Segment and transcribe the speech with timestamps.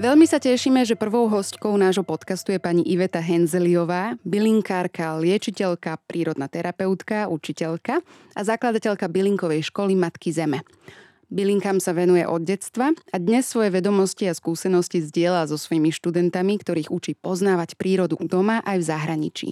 [0.00, 6.48] Veľmi sa tešíme, že prvou hostkou nášho podcastu je pani Iveta Henzeliová, bylinkárka, liečiteľka, prírodná
[6.48, 8.00] terapeutka, učiteľka
[8.32, 10.64] a zakladateľka bylinkovej školy Matky Zeme.
[11.28, 16.56] Bylinkám sa venuje od detstva a dnes svoje vedomosti a skúsenosti zdieľa so svojimi študentami,
[16.56, 19.48] ktorých učí poznávať prírodu doma aj v zahraničí.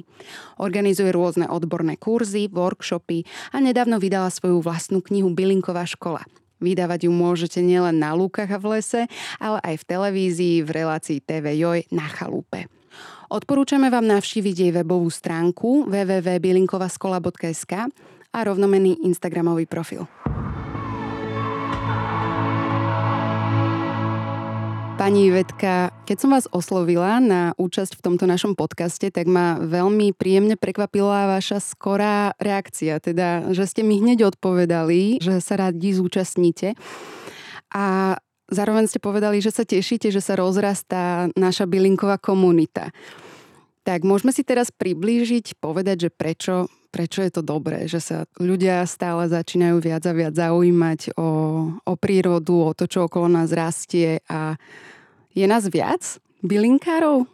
[0.57, 6.25] Organizuje rôzne odborné kurzy, workshopy a nedávno vydala svoju vlastnú knihu Bylinková škola–
[6.59, 9.07] Vydávať ju môžete nielen na lúkach a v lese,
[9.39, 12.67] ale aj v televízii v relácii TV Joj na chalúpe.
[13.29, 17.73] Odporúčame vám navštíviť jej webovú stránku www.bylinkovaskola.sk
[18.33, 20.09] a rovnomenný Instagramový profil.
[24.99, 30.11] Pani Vetka, keď som vás oslovila na účasť v tomto našom podcaste, tak ma veľmi
[30.11, 36.75] príjemne prekvapila vaša skorá reakcia, teda, že ste mi hneď odpovedali, že sa radi zúčastníte.
[37.71, 38.19] A
[38.51, 42.91] zároveň ste povedali, že sa tešíte, že sa rozrastá naša bylinková komunita.
[43.89, 48.85] Tak môžeme si teraz priblížiť, povedať, že prečo, prečo je to dobré, že sa ľudia
[48.85, 51.31] stále začínajú viac a viac zaujímať o,
[51.73, 54.61] o prírodu, o to, čo okolo nás rastie a
[55.33, 57.25] je nás viac bylinkárov?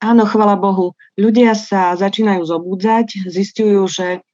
[0.00, 0.96] Áno, chvala Bohu.
[1.20, 4.24] Ľudia sa začínajú zobudzať, zistujú, že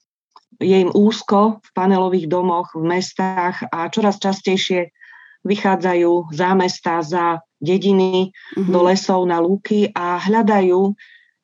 [0.62, 4.94] je im úzko v panelových domoch, v mestách a čoraz častejšie
[5.42, 8.70] vychádzajú za mesta, za dediny, mm-hmm.
[8.70, 10.94] do lesov, na lúky a hľadajú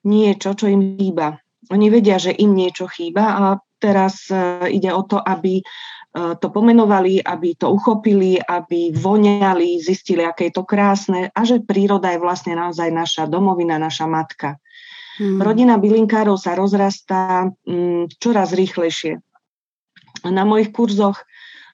[0.04, 1.40] niečo, čo im chýba.
[1.72, 3.44] Oni vedia, že im niečo chýba a
[3.80, 5.64] teraz e, ide o to, aby
[6.14, 11.66] E, to pomenovali, aby to uchopili, aby voňali, zistili, aké je to krásne a že
[11.66, 14.62] príroda je vlastne naozaj naša domovina, naša matka.
[15.18, 15.42] Hmm.
[15.42, 19.18] Rodina bylinkárov sa rozrastá mm, čoraz rýchlejšie.
[20.30, 21.26] Na mojich kurzoch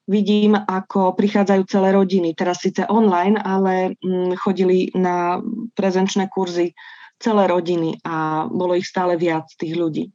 [0.09, 5.37] vidím, ako prichádzajú celé rodiny, teraz síce online, ale mm, chodili na
[5.77, 6.73] prezenčné kurzy
[7.21, 10.09] celé rodiny a bolo ich stále viac tých ľudí.
[10.09, 10.11] E,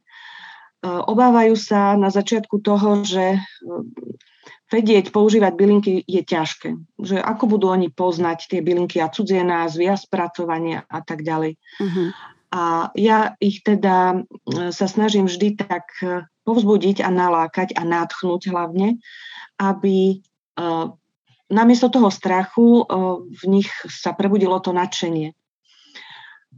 [0.85, 3.39] obávajú sa na začiatku toho, že e,
[4.69, 6.69] vedieť používať bylinky je ťažké.
[6.99, 11.55] Že ako budú oni poznať tie bylinky a cudzie názvy a spracovania a tak ďalej.
[11.79, 12.09] Uh-huh.
[12.51, 15.87] A ja ich teda e, sa snažím vždy tak
[16.47, 19.03] povzbudiť a nalákať a nátchnuť hlavne,
[19.59, 20.23] aby
[21.51, 22.87] namiesto toho strachu
[23.27, 25.36] v nich sa prebudilo to nadšenie.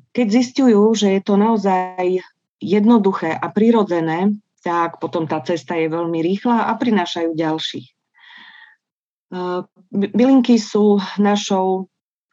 [0.10, 2.26] Keď zistujú, že je to naozaj
[2.60, 7.88] jednoduché a prirodzené, tak potom tá cesta je veľmi rýchla a prinášajú ďalších.
[9.94, 11.88] Bylinky sú našou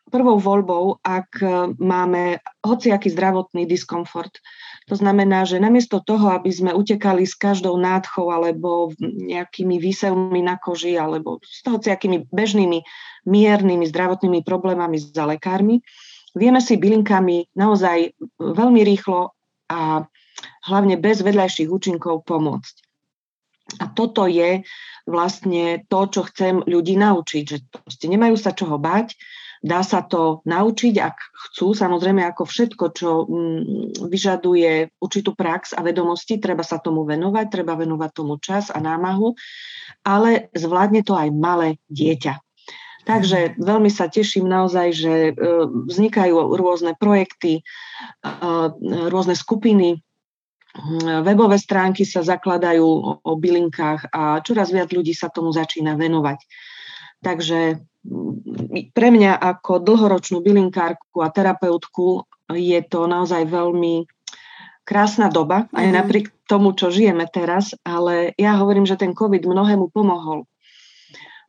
[0.06, 1.42] prvou voľbou, ak
[1.76, 4.38] máme hociaký zdravotný diskomfort.
[4.86, 10.56] To znamená, že namiesto toho, aby sme utekali s každou nádchou alebo nejakými výsevmi na
[10.62, 12.86] koži alebo s hociakými bežnými
[13.26, 15.82] miernymi zdravotnými problémami za lekármi,
[16.36, 19.32] vieme si bylinkami naozaj veľmi rýchlo
[19.72, 20.04] a
[20.68, 22.74] hlavne bez vedľajších účinkov pomôcť.
[23.82, 24.62] A toto je
[25.08, 29.18] vlastne to, čo chcem ľudí naučiť, že proste nemajú sa čoho bať,
[29.58, 31.16] dá sa to naučiť, ak
[31.50, 37.46] chcú, samozrejme ako všetko, čo mm, vyžaduje určitú prax a vedomosti, treba sa tomu venovať,
[37.50, 39.34] treba venovať tomu čas a námahu,
[40.06, 42.45] ale zvládne to aj malé dieťa.
[43.06, 45.32] Takže veľmi sa teším naozaj, že e,
[45.86, 48.28] vznikajú rôzne projekty, e,
[49.06, 50.02] rôzne skupiny,
[51.24, 52.84] webové stránky sa zakladajú
[53.24, 56.38] o, bylinkách a čoraz viac ľudí sa tomu začína venovať.
[57.24, 57.80] Takže
[58.92, 64.06] pre mňa ako dlhoročnú bylinkárku a terapeutku je to naozaj veľmi
[64.86, 65.94] krásna doba, aj mm.
[65.96, 70.46] napriek tomu, čo žijeme teraz, ale ja hovorím, že ten COVID mnohému pomohol.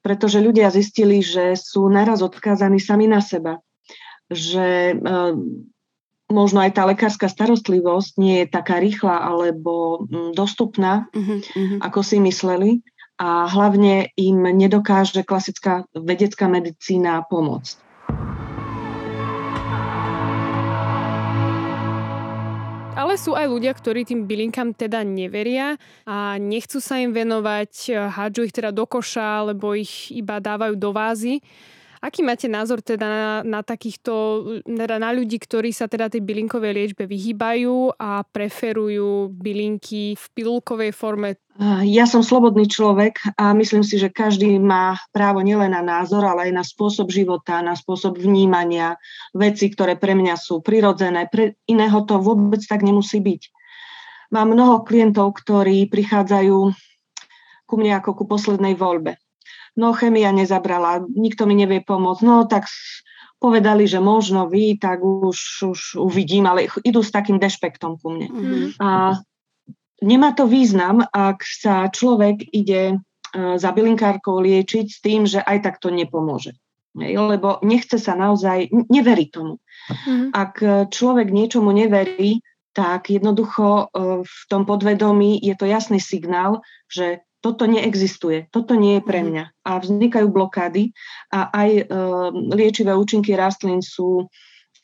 [0.05, 3.59] Pretože ľudia zistili, že sú naraz odkázaní sami na seba.
[4.27, 4.99] Že
[6.27, 11.39] možno aj tá lekárska starostlivosť nie je taká rýchla alebo mm, dostupná, uh-huh,
[11.79, 12.83] ako si mysleli
[13.17, 17.86] a hlavne im nedokáže klasická vedecká medicína pomôcť.
[23.07, 28.51] Ale sú aj ľudia, ktorí tým bylinkám teda neveria a nechcú sa im venovať, hádžu
[28.51, 31.39] ich teda do koša, alebo ich iba dávajú do vázy.
[31.97, 34.13] Aký máte názor teda na, na takýchto,
[34.63, 40.93] teda na ľudí, ktorí sa teda tej bylinkovej liečbe vyhýbajú a preferujú bylinky v pilulkovej
[40.93, 41.41] forme?
[41.81, 46.49] Ja som slobodný človek a myslím si, že každý má právo nielen na názor, ale
[46.49, 49.01] aj na spôsob života, na spôsob vnímania
[49.33, 51.25] veci, ktoré pre mňa sú prirodzené.
[51.25, 53.41] Pre iného to vôbec tak nemusí byť.
[54.37, 56.57] Mám mnoho klientov, ktorí prichádzajú
[57.67, 59.17] ku mne ako ku poslednej voľbe.
[59.77, 62.21] No chemia nezabrala, nikto mi nevie pomôcť.
[62.25, 62.65] No tak
[63.37, 65.37] povedali, že možno vy, tak už,
[65.69, 68.27] už uvidím, ale idú s takým dešpektom ku mne.
[68.33, 68.67] Mm-hmm.
[68.81, 69.21] A
[70.01, 72.95] nemá to význam, ak sa človek ide e,
[73.61, 76.57] za bylinkárkou liečiť s tým, že aj tak to nepomôže.
[76.97, 79.61] Lebo nechce sa naozaj, neverí tomu.
[80.09, 80.33] Mm.
[80.33, 80.57] Ak
[80.89, 82.41] človek niečomu neverí,
[82.73, 83.85] tak jednoducho e,
[84.25, 89.27] v tom podvedomí je to jasný signál, že toto neexistuje, toto nie je pre mhm.
[89.29, 89.45] mňa.
[89.67, 90.91] A vznikajú blokády
[91.31, 91.83] a aj e,
[92.55, 94.27] liečivé účinky rastlín sú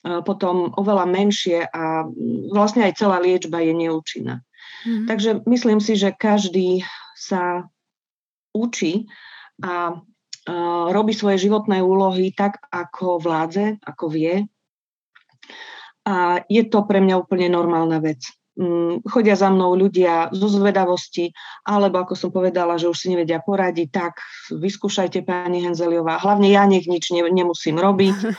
[0.04, 2.04] potom oveľa menšie a
[2.52, 4.44] vlastne aj celá liečba je neúčinná.
[4.84, 5.08] Mm-hmm.
[5.08, 6.84] Takže myslím si, že každý
[7.16, 7.72] sa
[8.52, 9.08] učí
[9.64, 14.44] a uh, robí svoje životné úlohy tak, ako vládze, ako vie.
[16.04, 18.28] A je to pre mňa úplne normálna vec.
[18.54, 21.34] Um, chodia za mnou ľudia zo zvedavosti,
[21.66, 24.22] alebo ako som povedala, že už si nevedia poradiť, tak
[24.54, 26.22] vyskúšajte pani Henzeliová.
[26.22, 28.14] Hlavne ja nech nič ne, nemusím robiť.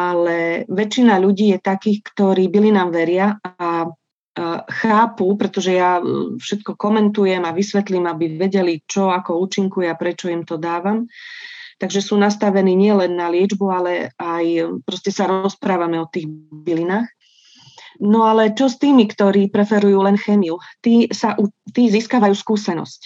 [0.00, 3.86] Ale väčšina ľudí je takých, ktorí byli nám veria a
[4.70, 6.00] chápu, pretože ja
[6.38, 11.06] všetko komentujem a vysvetlím, aby vedeli, čo ako účinkuje a prečo im to dávam.
[11.80, 14.44] Takže sú nastavení nielen na liečbu, ale aj
[14.84, 17.08] proste sa rozprávame o tých bylinách.
[18.00, 20.56] No ale čo s tými, ktorí preferujú len chemiu?
[20.80, 21.36] Tí, sa,
[21.76, 23.00] tí získavajú skúsenosť.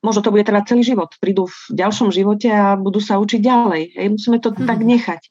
[0.00, 1.12] Možno to bude trvať celý život.
[1.20, 3.82] Prídu v ďalšom živote a budú sa učiť ďalej.
[3.96, 4.64] Hej, musíme to mm.
[4.64, 5.22] tak nechať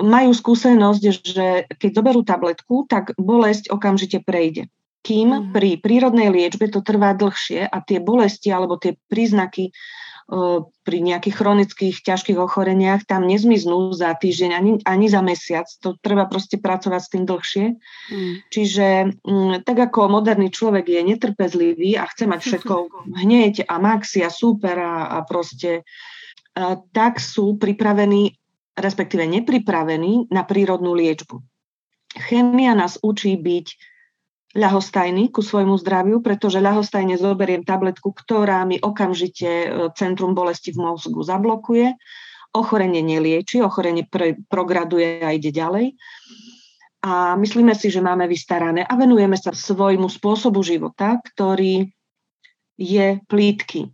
[0.00, 4.72] majú skúsenosť, že keď zoberú tabletku, tak bolesť okamžite prejde.
[5.00, 5.44] Kým mm.
[5.56, 9.72] pri prírodnej liečbe to trvá dlhšie a tie bolesti alebo tie príznaky
[10.86, 15.66] pri nejakých chronických ťažkých ochoreniach tam nezmiznú za týždeň ani, ani za mesiac.
[15.82, 17.66] To treba proste pracovať s tým dlhšie.
[18.14, 18.34] Mm.
[18.48, 18.86] Čiže
[19.26, 22.74] m, tak ako moderný človek je netrpezlivý a chce mať všetko
[23.26, 25.82] hneď a maxi a super a, a proste
[26.54, 28.38] a, tak sú pripravení
[28.80, 31.36] respektíve nepripravení na prírodnú liečbu.
[32.10, 33.66] Chémia nás učí byť
[34.50, 40.90] ľahostajný ku svojmu zdraviu, pretože ľahostajne zoberiem tabletku, ktorá mi okamžite e, centrum bolesti v
[40.90, 41.94] mozgu zablokuje,
[42.50, 45.94] ochorenie nelieči, ochorenie pre, prograduje a ide ďalej.
[47.00, 51.88] A myslíme si, že máme vystarané a venujeme sa svojmu spôsobu života, ktorý
[52.74, 53.88] je plítky.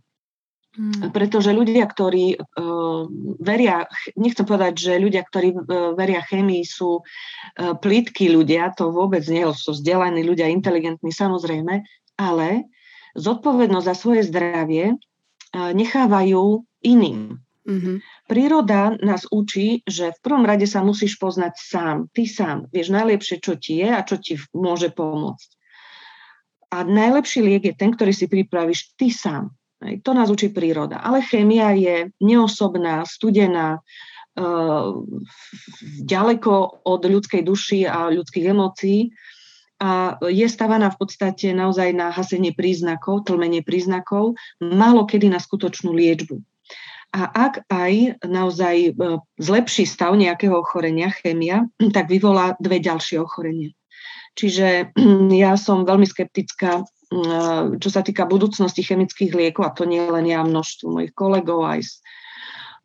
[0.77, 1.09] Mm.
[1.09, 3.09] Pretože ľudia, ktorí uh,
[3.41, 9.25] veria, nechcem povedať, že ľudia, ktorí uh, veria chémii sú uh, plítky ľudia, to vôbec
[9.25, 11.81] nie, sú vzdelaní ľudia, inteligentní samozrejme,
[12.21, 12.69] ale
[13.17, 17.41] zodpovednosť za svoje zdravie uh, nechávajú iným.
[17.67, 17.97] Mm-hmm.
[18.29, 22.69] Príroda nás učí, že v prvom rade sa musíš poznať sám, ty sám.
[22.69, 25.49] Vieš najlepšie, čo ti je a čo ti môže pomôcť.
[26.69, 29.56] A najlepší liek je ten, ktorý si pripravíš ty sám.
[29.77, 30.97] To nás učí príroda.
[30.97, 33.85] Ale chémia je neosobná, studená,
[36.05, 36.53] ďaleko
[36.85, 39.09] od ľudskej duši a ľudských emócií
[39.77, 45.93] a je stavaná v podstate naozaj na hasenie príznakov, tlmenie príznakov, málo kedy na skutočnú
[45.93, 46.41] liečbu.
[47.13, 48.91] A ak aj naozaj e,
[49.39, 53.71] zlepší stav nejakého ochorenia, chémia, tak vyvolá dve ďalšie ochorenia.
[54.37, 54.91] Čiže
[55.45, 56.83] ja som veľmi skeptická
[57.79, 61.87] čo sa týka budúcnosti chemických liekov, a to nie len ja, množstvo mojich kolegov, aj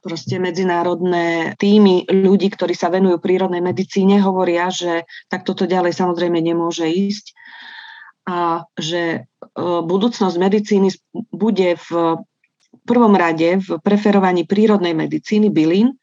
[0.02, 6.43] proste medzinárodné týmy ľudí, ktorí sa venujú prírodnej medicíne, hovoria, že tak toto ďalej samozrejme
[6.43, 7.35] nemôže ísť
[8.26, 9.21] a že e,
[9.62, 10.95] budúcnosť medicíny
[11.31, 12.19] bude v
[12.87, 15.99] prvom rade v preferovaní prírodnej medicíny bylín,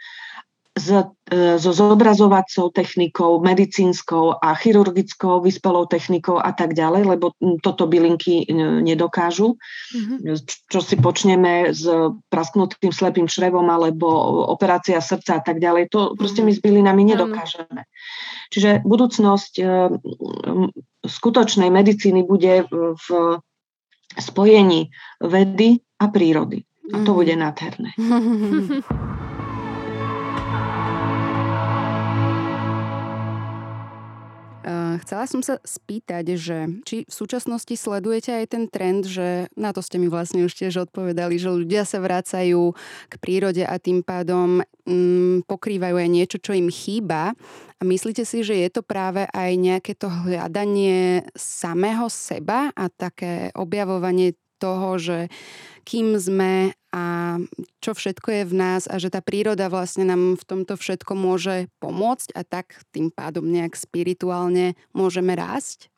[0.79, 7.85] s, e, so zobrazovacou technikou, medicínskou a chirurgickou vyspelou technikou a tak ďalej, lebo toto
[7.85, 9.59] bylinky e, nedokážu.
[9.91, 10.39] Mm-hmm.
[10.71, 11.83] Čo si počneme s
[12.31, 14.07] prasknutým slepým šrevom alebo
[14.47, 17.83] operácia srdca a tak ďalej, to proste my s bylinami nedokážeme.
[18.49, 19.61] Čiže budúcnosť
[21.05, 23.07] skutočnej medicíny bude v
[24.17, 24.89] spojení
[25.21, 26.65] vedy a prírody.
[26.89, 27.17] A to mhm.
[27.21, 27.91] bude nádherné.
[35.01, 39.79] chcela som sa spýtať, že či v súčasnosti sledujete aj ten trend, že na to
[39.79, 42.73] ste mi vlastne už tiež odpovedali, že ľudia sa vracajú
[43.09, 47.33] k prírode a tým pádom mm, pokrývajú aj niečo, čo im chýba.
[47.79, 53.55] A myslíte si, že je to práve aj nejaké to hľadanie samého seba a také
[53.55, 55.31] objavovanie toho, že
[55.87, 57.37] kým sme a
[57.85, 61.69] čo všetko je v nás a že tá príroda vlastne nám v tomto všetko môže
[61.77, 65.93] pomôcť a tak tým pádom nejak spirituálne môžeme rásť?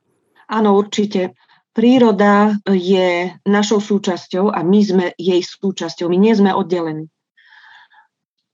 [0.52, 1.32] Áno, určite.
[1.72, 6.12] Príroda je našou súčasťou a my sme jej súčasťou.
[6.12, 7.08] My nie sme oddelení.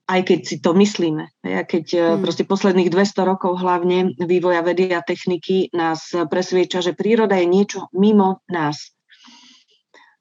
[0.07, 1.25] Aj keď si to myslíme.
[1.41, 2.21] A keď eh, hmm.
[2.21, 7.89] proste posledných 200 rokov hlavne vývoja vedy a techniky nás presvieča, že príroda je niečo
[7.97, 8.96] mimo nás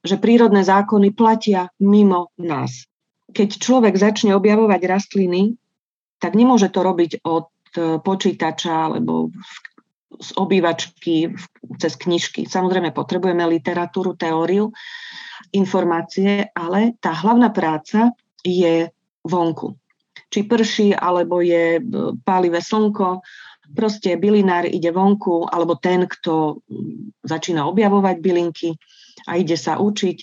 [0.07, 2.87] že prírodné zákony platia mimo nás.
[3.31, 5.59] Keď človek začne objavovať rastliny,
[6.23, 9.35] tak nemôže to robiť od e, počítača alebo
[10.17, 11.35] z obývačky
[11.77, 12.49] cez knižky.
[12.49, 14.73] Samozrejme, potrebujeme literatúru, teóriu,
[15.53, 18.89] informácie, ale tá hlavná práca je
[19.27, 19.77] vonku.
[20.33, 21.81] Či prší, alebo je e,
[22.25, 23.21] pálivé slnko,
[23.75, 26.63] proste bylinár ide vonku, alebo ten, kto
[27.27, 28.79] začína objavovať bylinky,
[29.27, 30.19] a ide sa učiť.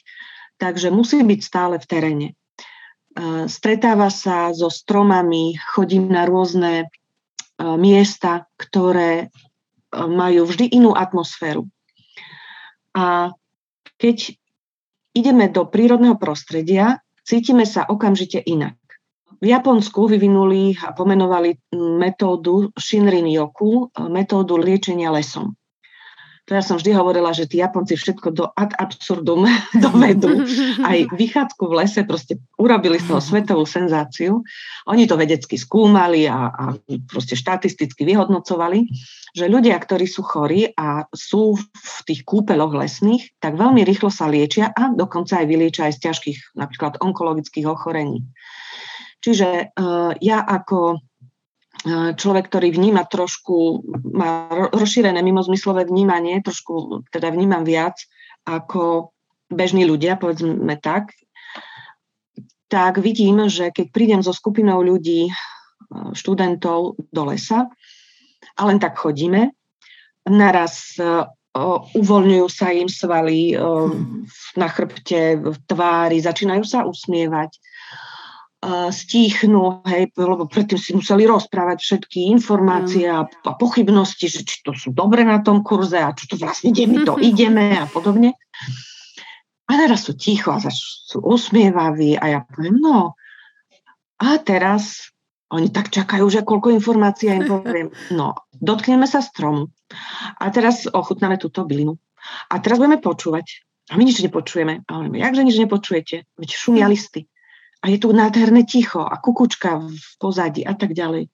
[0.57, 2.27] Takže musí byť stále v teréne.
[2.31, 2.33] E,
[3.45, 6.87] stretáva sa so stromami, chodím na rôzne e,
[7.77, 9.27] miesta, ktoré e,
[9.93, 11.69] majú vždy inú atmosféru.
[12.97, 13.33] A
[14.01, 14.33] keď
[15.13, 18.77] ideme do prírodného prostredia, cítime sa okamžite inak.
[19.43, 25.51] V Japonsku vyvinuli a pomenovali metódu Shinrin Yoku, metódu liečenia lesom.
[26.43, 29.47] To ja som vždy hovorila, že tí Japonci všetko do ad absurdum
[29.85, 30.43] dovedú.
[30.83, 34.43] Aj vychádzku v lese proste urobili z toho svetovú senzáciu.
[34.91, 36.63] Oni to vedecky skúmali a, a
[37.07, 38.91] proste štatisticky vyhodnocovali,
[39.31, 44.27] že ľudia, ktorí sú chorí a sú v tých kúpeloch lesných, tak veľmi rýchlo sa
[44.27, 48.27] liečia a dokonca aj vyliečia aj z ťažkých napríklad onkologických ochorení.
[49.23, 50.99] Čiže uh, ja ako
[51.91, 53.83] človek, ktorý vníma trošku,
[54.15, 57.99] má rozšírené mimozmyslové vnímanie, trošku teda vnímam viac
[58.47, 59.11] ako
[59.51, 61.11] bežní ľudia, povedzme tak,
[62.71, 65.29] tak vidím, že keď prídem so skupinou ľudí,
[66.17, 67.69] študentov do lesa
[68.57, 69.53] a len tak chodíme,
[70.25, 70.97] naraz
[71.93, 73.53] uvoľňujú sa im svaly
[74.57, 77.61] na chrbte, v tvári, začínajú sa usmievať
[78.89, 84.71] stíchnú, hej, lebo predtým si museli rozprávať všetky informácie a, a pochybnosti, že či to
[84.71, 88.39] sú dobre na tom kurze a čo to vlastne, kde my to ideme a podobne.
[89.67, 93.15] A teraz sú ticho a sú usmievaví a ja poviem, no
[94.19, 95.11] a teraz
[95.51, 97.87] oni tak čakajú, že koľko informácií ja im poviem.
[98.19, 99.69] No, dotkneme sa stromu
[100.39, 101.99] a teraz ochutnáme túto bylinu.
[102.47, 103.67] A teraz budeme počúvať.
[103.91, 104.87] A my nič nepočujeme.
[104.87, 106.15] A hovoríme, jakže nič nepočujete?
[106.39, 107.27] Veď šumia listy
[107.83, 111.27] a je tu nádherné ticho a kukučka v pozadí a tak ďalej.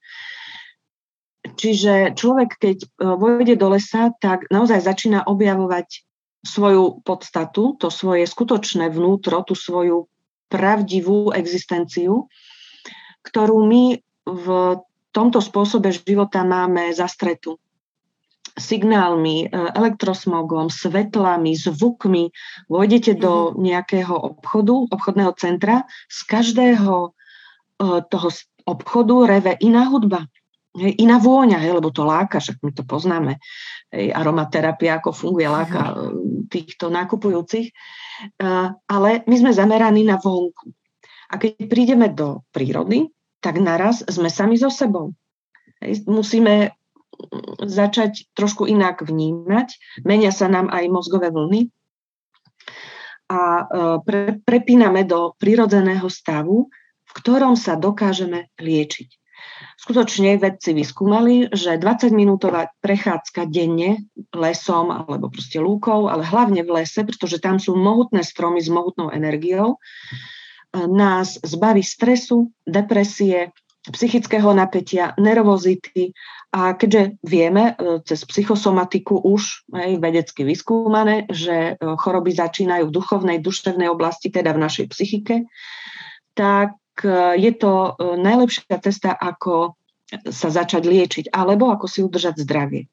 [1.46, 6.04] Čiže človek, keď e, vojde do lesa, tak naozaj začína objavovať
[6.42, 10.10] svoju podstatu, to svoje skutočné vnútro, tú svoju
[10.50, 12.26] pravdivú existenciu,
[13.22, 13.84] ktorú my
[14.26, 14.48] v
[15.14, 17.62] tomto spôsobe života máme zastretú
[18.60, 22.30] signálmi, e, elektrosmogom, svetlami, zvukmi,
[22.68, 23.64] vojdete do mhm.
[23.64, 27.10] nejakého obchodu, obchodného centra, z každého e,
[28.06, 28.30] toho
[28.68, 30.30] obchodu reve iná hudba,
[30.78, 33.42] hej, iná vôňa, hej, lebo to láka, však my to poznáme,
[33.90, 35.94] hej, aromaterapia, ako funguje, láka e,
[36.50, 37.72] týchto nakupujúcich,
[38.90, 40.76] ale my sme zameraní na vonku.
[41.30, 43.06] A keď prídeme do prírody,
[43.40, 45.14] tak naraz sme sami so sebou.
[45.80, 46.79] Hej, musíme
[47.64, 50.02] začať trošku inak vnímať.
[50.08, 51.70] Menia sa nám aj mozgové vlny
[53.30, 53.64] a e,
[54.02, 56.68] pre, prepíname do prirodzeného stavu,
[57.06, 59.10] v ktorom sa dokážeme liečiť.
[59.80, 64.04] Skutočne vedci vyskúmali, že 20-minútová prechádzka denne
[64.36, 69.14] lesom alebo proste lúkou, ale hlavne v lese, pretože tam sú mohutné stromy s mohutnou
[69.14, 69.78] energiou, e,
[70.90, 73.54] nás zbaví stresu, depresie,
[73.92, 76.14] psychického napätia, nervozity
[76.50, 82.96] a keďže vieme e, cez psychosomatiku už aj vedecky vyskúmané, že e, choroby začínajú v
[82.96, 85.46] duchovnej, duševnej oblasti, teda v našej psychike,
[86.34, 86.74] tak
[87.06, 89.78] e, je to najlepšia cesta, ako
[90.10, 92.90] sa začať liečiť, alebo ako si udržať zdravie.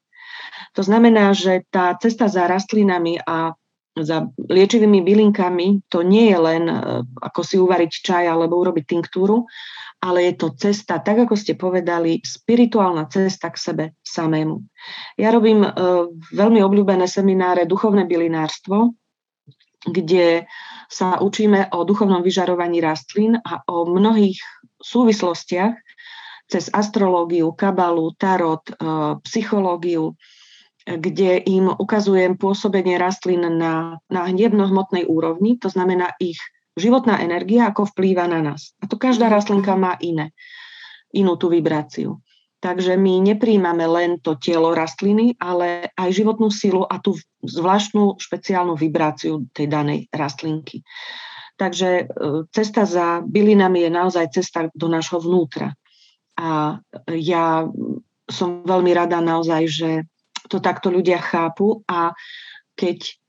[0.77, 3.57] To znamená, že tá cesta za rastlinami a
[4.03, 6.75] za liečivými bylinkami to nie je len e,
[7.21, 9.45] ako si uvariť čaj alebo urobiť tinktúru,
[9.97, 14.61] ale je to cesta, tak ako ste povedali, spirituálna cesta k sebe samému.
[15.17, 16.05] Ja robím uh,
[16.37, 18.93] veľmi obľúbené semináre Duchovné bylinárstvo,
[19.81, 20.45] kde
[20.87, 24.39] sa učíme o duchovnom vyžarovaní rastlín a o mnohých
[24.79, 25.75] súvislostiach
[26.47, 30.15] cez astrológiu, kabalu, tarot, uh, psychológiu,
[30.87, 36.39] kde im ukazujem pôsobenie rastlín na, na hnebno-hmotnej úrovni, to znamená ich
[36.79, 38.71] životná energia, ako vplýva na nás.
[38.79, 40.31] A to každá rastlinka má iné,
[41.11, 42.23] inú tú vibráciu.
[42.57, 47.13] Takže my nepríjmame len to telo rastliny, ale aj životnú silu a tú
[47.45, 50.81] zvláštnu špeciálnu vibráciu tej danej rastlinky.
[51.57, 52.03] Takže e,
[52.49, 55.73] cesta za bylinami je naozaj cesta do nášho vnútra.
[56.37, 56.81] A
[57.13, 57.65] ja
[58.29, 59.89] som veľmi rada naozaj, že
[60.47, 62.15] to takto ľudia chápu a
[62.73, 63.19] keď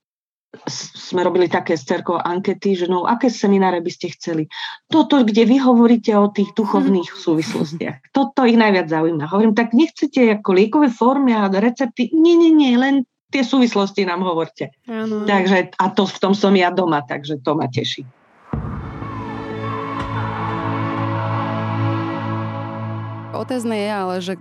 [0.65, 4.49] sme robili také s cerkou ankety, že no, aké semináre by ste chceli.
[4.89, 8.17] Toto, kde vy hovoríte o tých duchovných súvislostiach.
[8.17, 9.29] Toto ich najviac zaujíma.
[9.29, 12.09] Hovorím, tak nechcete ako liekové formy a recepty?
[12.17, 14.73] Nie, nie, nie, len tie súvislosti nám hovorte.
[14.89, 15.29] Ano.
[15.29, 18.09] Takže, a to v tom som ja doma, takže to ma teší.
[23.37, 24.35] Otázne je ale, že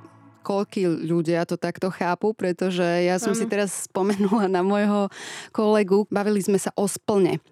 [0.48, 3.40] koľký ľudia to takto chápu, pretože ja som ano.
[3.44, 5.12] si teraz spomenula na môjho
[5.52, 7.44] kolegu, bavili sme sa o splne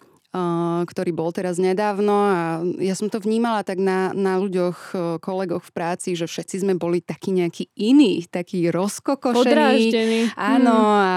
[0.84, 2.40] ktorý bol teraz nedávno a
[2.84, 4.92] ja som to vnímala tak na, na ľuďoch,
[5.24, 10.36] kolegoch v práci, že všetci sme boli takí nejakí iní, takí rozkokošení.
[10.36, 11.00] Áno, hmm.
[11.00, 11.12] a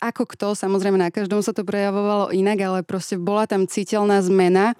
[0.00, 4.72] ako kto, samozrejme na každom sa to prejavovalo inak, ale proste bola tam citeľná zmena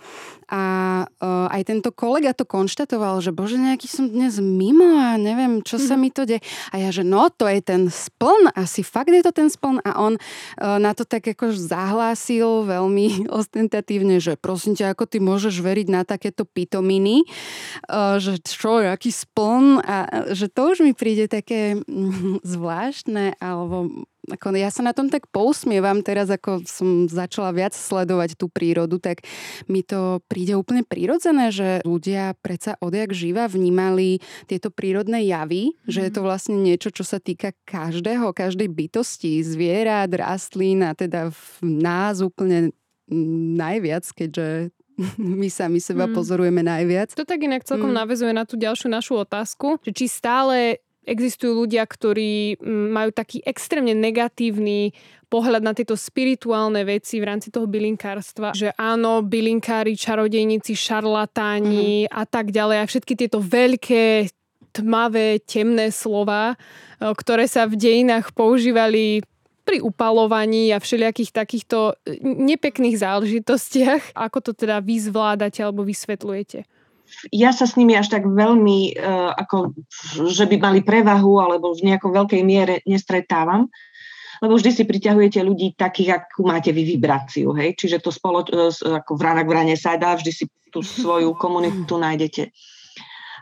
[0.48, 0.62] a
[1.04, 5.76] uh, aj tento kolega to konštatoval, že bože, nejaký som dnes mimo a neviem, čo
[5.76, 6.00] sa mhm.
[6.00, 6.40] mi to deje.
[6.72, 9.84] A ja, že no, to je ten spln, asi fakt je to ten spln.
[9.84, 15.20] A on uh, na to tak ako zahlásil veľmi ostentatívne, že prosím ťa, ako ty
[15.20, 17.28] môžeš veriť na takéto pitominy,
[17.92, 24.08] uh, že čo, aký spln a že to už mi príde také mm, zvláštne alebo
[24.28, 29.00] ako ja sa na tom tak pousmievam teraz, ako som začala viac sledovať tú prírodu,
[29.00, 29.24] tak
[29.66, 35.90] mi to príde úplne prirodzené, že ľudia predsa odjak živa vnímali tieto prírodné javy, mm.
[35.90, 36.26] že je to mhm.
[36.26, 42.76] vlastne niečo, čo sa týka každého, každej bytosti, zvierat, rastlín a teda v nás úplne
[43.56, 44.70] najviac, keďže
[45.40, 46.14] my sami seba hmm.
[46.14, 47.14] pozorujeme najviac.
[47.14, 48.00] To tak inak celkom hmm.
[48.02, 53.40] navezuje na tú ďalšiu našu otázku, že či stále existujú ľudia, ktorí mm, majú taký
[53.48, 54.92] extrémne negatívny
[55.28, 62.12] pohľad na tieto spirituálne veci v rámci toho bylinkárstva, že áno, bylinkári, čarodejníci, šarlatáni mm.
[62.12, 64.32] a tak ďalej a všetky tieto veľké
[64.72, 66.56] tmavé, temné slova, e,
[67.12, 69.24] ktoré sa v dejinách používali
[69.68, 74.16] pri upalovaní a všelijakých takýchto e, nepekných záležitostiach.
[74.16, 76.77] Ako to teda vy zvládate alebo vysvetľujete?
[77.32, 79.74] Ja sa s nimi až tak veľmi, uh, ako,
[80.28, 83.66] že by mali prevahu alebo v nejakom veľkej miere nestretávam,
[84.38, 87.74] lebo vždy si priťahujete ľudí takých, akú máte vy vibráciu, hej?
[87.74, 91.96] Čiže to spolo, uh, ako vrana k vrane sa dá, vždy si tú svoju komunitu
[91.96, 92.52] nájdete.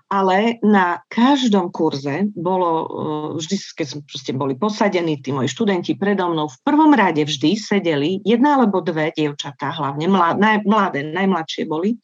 [0.07, 6.31] Ale na každom kurze bolo, uh, vždy, keď sme boli posadení, tí moji študenti predo
[6.31, 11.99] mnou, v prvom rade vždy sedeli jedna alebo dve dievčatá, hlavne mladé, mladé najmladšie boli,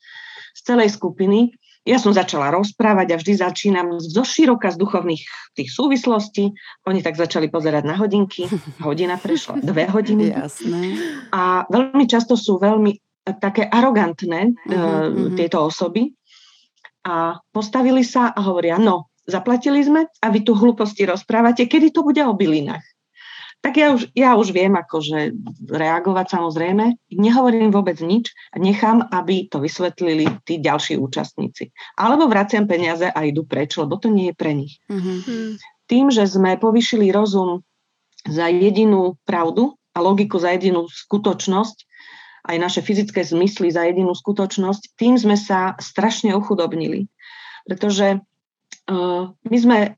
[0.53, 5.23] z celej skupiny ja som začala rozprávať a vždy začínam zo široka z duchovných
[5.59, 6.55] tých súvislostí.
[6.87, 8.47] Oni tak začali pozerať na hodinky.
[8.87, 10.31] Hodina prešla, dve hodiny.
[10.31, 10.95] Jasné.
[11.35, 12.95] A veľmi často sú veľmi
[13.43, 15.35] také arogantné uh-huh, uh-huh.
[15.35, 16.15] tieto osoby.
[17.03, 22.07] A postavili sa a hovoria, no, zaplatili sme a vy tu hlúposti rozprávate, kedy to
[22.07, 22.92] bude o bylinách
[23.63, 25.39] tak ja už, ja už viem akože
[25.71, 26.99] reagovať samozrejme.
[27.15, 31.71] Nehovorím vôbec nič a nechám, aby to vysvetlili tí ďalší účastníci.
[31.95, 34.83] Alebo vraciam peniaze a idú preč, lebo to nie je pre nich.
[34.91, 35.63] Mm-hmm.
[35.87, 37.63] Tým, že sme povyšili rozum
[38.27, 41.87] za jedinú pravdu a logiku za jedinú skutočnosť,
[42.43, 47.07] aj naše fyzické zmysly za jedinú skutočnosť, tým sme sa strašne ochudobnili.
[47.63, 49.95] Pretože uh, my sme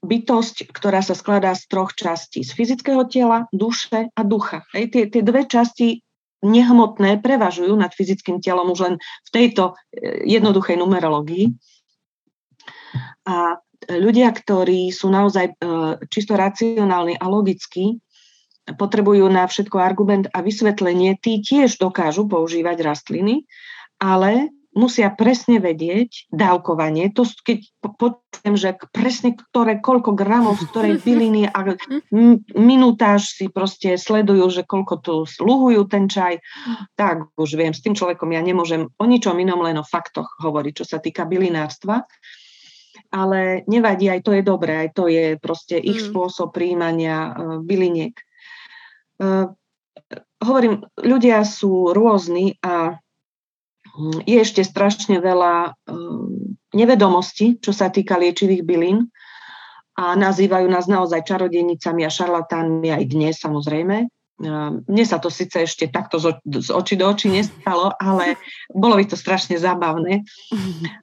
[0.00, 2.40] bytosť, ktorá sa skladá z troch častí.
[2.40, 4.64] Z fyzického tela, duše a ducha.
[4.72, 6.00] Hej, tie, tie dve časti
[6.40, 11.52] nehmotné prevažujú nad fyzickým telom už len v tejto e, jednoduchej numerológii.
[13.28, 13.60] A
[13.92, 15.54] ľudia, ktorí sú naozaj e,
[16.08, 18.00] čisto racionálni a logickí,
[18.72, 23.44] potrebujú na všetko argument a vysvetlenie, tí tiež dokážu používať rastliny,
[24.00, 27.10] ale musia presne vedieť dávkovanie.
[27.14, 27.58] To, keď
[27.98, 31.74] počujem, že presne ktoré, koľko gramov z ktorej byliny a
[32.54, 36.38] minutáž si proste sledujú, že koľko tu sluhujú ten čaj,
[36.94, 40.72] tak už viem, s tým človekom ja nemôžem o ničom inom, len o faktoch hovoriť,
[40.82, 42.06] čo sa týka bylinárstva.
[43.10, 46.14] Ale nevadí, aj to je dobré, aj to je proste ich mm.
[46.14, 48.14] spôsob príjmania uh, byliniek.
[49.18, 49.50] Uh,
[50.38, 53.02] hovorím, ľudia sú rôzni a
[54.24, 59.10] je ešte strašne veľa um, nevedomostí, čo sa týka liečivých bylín
[59.98, 64.08] a nazývajú nás naozaj čarodejnicami a šarlatánmi aj dnes samozrejme.
[64.40, 66.32] Um, mne sa to síce ešte takto z,
[66.72, 68.40] očí do očí nestalo, ale
[68.72, 70.24] bolo by to strašne zábavné,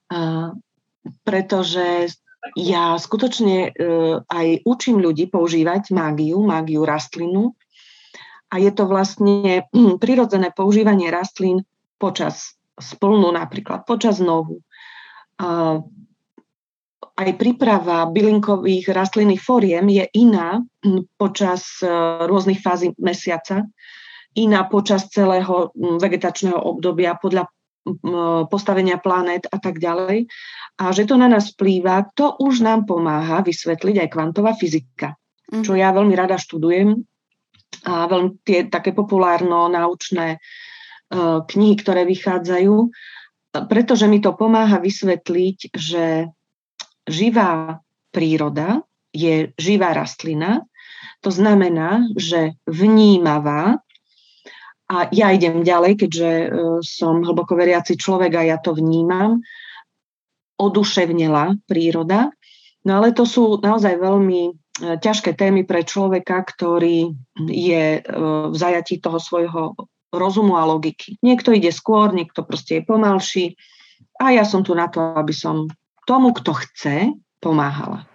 [0.10, 0.50] uh,
[1.28, 2.10] pretože
[2.58, 7.54] ja skutočne uh, aj učím ľudí používať mágiu, mágiu rastlinu
[8.50, 9.70] a je to vlastne
[10.04, 11.62] prirodzené používanie rastlín
[12.02, 14.62] počas splnú napríklad počas nohu.
[17.18, 20.62] Aj príprava bylinkových rastlinných fóriem je iná
[21.18, 21.90] počas e,
[22.30, 23.66] rôznych fází mesiaca,
[24.38, 27.50] iná počas celého vegetačného obdobia podľa
[28.54, 30.30] postavenia planét a tak ďalej.
[30.78, 35.18] A že to na nás vplýva, to už nám pomáha vysvetliť aj kvantová fyzika,
[35.50, 35.66] mm.
[35.66, 37.02] čo ja veľmi rada študujem
[37.90, 40.40] a veľmi tie také populárno-naučné E,
[41.48, 42.76] knihy, ktoré vychádzajú,
[43.66, 46.28] pretože mi to pomáha vysvetliť, že
[47.08, 47.80] živá
[48.12, 48.84] príroda
[49.16, 50.68] je živá rastlina,
[51.24, 53.82] to znamená, že vnímavá,
[54.88, 56.48] a ja idem ďalej, keďže e,
[56.80, 59.44] som hlboko veriaci človek a ja to vnímam,
[60.56, 62.32] oduševnela príroda,
[62.88, 64.52] no ale to sú naozaj veľmi e,
[64.96, 67.12] ťažké témy pre človeka, ktorý
[67.52, 68.00] je
[68.48, 69.76] v zajatí toho svojho
[70.18, 71.16] rozumu a logiky.
[71.22, 73.46] Niekto ide skôr, niekto proste je pomalší
[74.18, 75.70] a ja som tu na to, aby som
[76.10, 78.06] tomu, kto chce, pomáhala.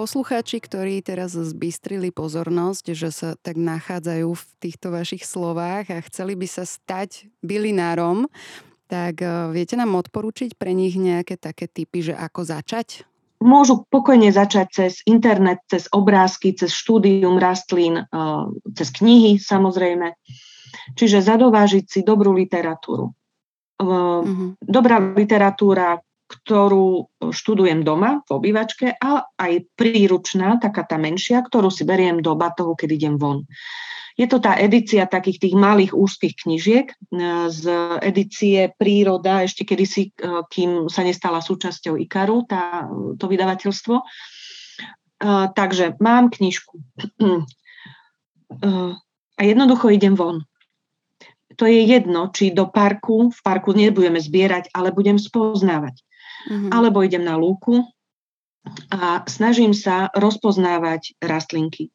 [0.00, 6.38] Poslucháči, ktorí teraz zbystrili pozornosť, že sa tak nachádzajú v týchto vašich slovách a chceli
[6.40, 8.24] by sa stať bylinárom,
[8.88, 13.04] tak eh, viete nám odporúčiť pre nich nejaké také typy, že ako začať?
[13.40, 18.44] Môžu pokojne začať cez internet, cez obrázky, cez štúdium rastlín, eh,
[18.76, 20.14] cez knihy samozrejme.
[20.94, 23.10] Čiže zadovážiť si dobrú literatúru.
[23.80, 24.60] Mm-hmm.
[24.60, 25.98] Dobrá literatúra,
[26.30, 32.38] ktorú študujem doma v obývačke, a aj príručná, taká tá menšia, ktorú si beriem do
[32.38, 33.48] batohu, keď idem von.
[34.18, 36.96] Je to tá edícia takých tých malých úzkých knižiek e,
[37.50, 37.62] z
[38.02, 43.94] edície Príroda, ešte kedysi, e, kým sa nestala súčasťou IKARu, tá, to vydavateľstvo.
[44.00, 44.04] E,
[45.54, 46.74] takže mám knižku.
[49.38, 50.42] A jednoducho idem von.
[51.54, 56.02] To je jedno, či do parku, v parku nebudeme zbierať, ale budem spoznávať.
[56.50, 56.70] Mm-hmm.
[56.72, 57.84] Alebo idem na lúku
[58.90, 61.92] a snažím sa rozpoznávať rastlinky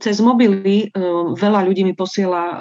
[0.00, 0.98] cez mobily e,
[1.34, 2.56] veľa ľudí mi posiela e,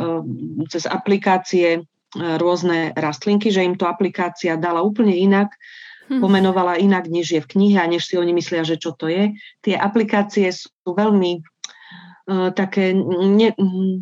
[0.69, 1.81] cez aplikácie e,
[2.17, 5.55] rôzne rastlinky, že im to aplikácia dala úplne inak,
[6.09, 6.19] hm.
[6.19, 9.35] pomenovala inak, než je v knihe a než si oni myslia, že čo to je.
[9.63, 13.55] Tie aplikácie sú veľmi uh, také ne,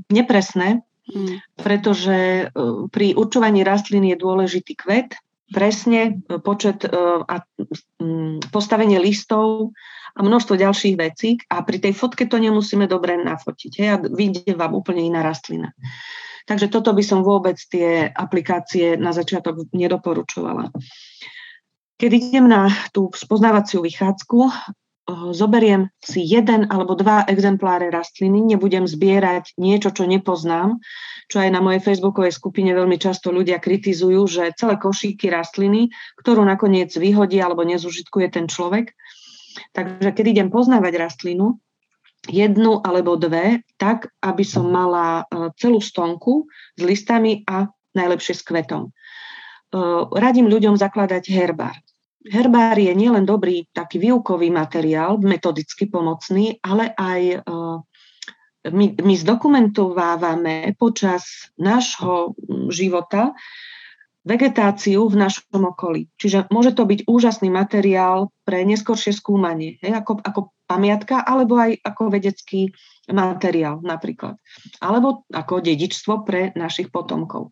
[0.10, 1.62] nepresné, hm.
[1.62, 5.16] pretože uh, pri určovaní rastlín je dôležitý kvet,
[5.52, 7.44] presne počet uh, a
[8.00, 9.76] um, postavenie listov,
[10.12, 13.72] a množstvo ďalších vecí a pri tej fotke to nemusíme dobre nafotiť.
[13.80, 15.72] Hej, a vyjde vám úplne iná rastlina.
[16.50, 20.74] Takže toto by som vôbec tie aplikácie na začiatok nedoporučovala.
[22.02, 24.50] Keď idem na tú spoznávaciu vychádzku,
[25.38, 30.82] zoberiem si jeden alebo dva exempláre rastliny, nebudem zbierať niečo, čo nepoznám,
[31.30, 36.42] čo aj na mojej facebookovej skupine veľmi často ľudia kritizujú, že celé košíky rastliny, ktorú
[36.42, 38.98] nakoniec vyhodí alebo nezužitkuje ten človek,
[39.72, 41.60] Takže keď idem poznávať rastlinu,
[42.30, 46.46] jednu alebo dve, tak, aby som mala e, celú stonku
[46.78, 47.66] s listami a
[47.98, 48.90] najlepšie s kvetom.
[48.90, 48.92] E,
[50.14, 51.82] radím ľuďom zakladať herbár.
[52.22, 57.38] Herbár je nielen dobrý taký výukový materiál, metodicky pomocný, ale aj e,
[58.70, 62.38] my, my zdokumentovávame počas nášho
[62.70, 63.34] života
[64.22, 66.06] vegetáciu v našom okolí.
[66.22, 71.82] Čiže môže to byť úžasný materiál pre neskoršie skúmanie, hej, ako, ako pamiatka, alebo aj
[71.82, 72.70] ako vedecký
[73.10, 74.38] materiál napríklad.
[74.78, 77.50] Alebo ako dedičstvo pre našich potomkov.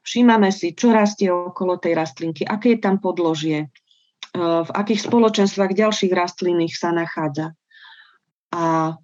[0.00, 5.76] Všímame si, čo rastie okolo tej rastlinky, aké je tam podložie, e, v akých spoločenstvách
[5.76, 7.52] ďalších rastlinných sa nachádza.
[8.56, 8.96] A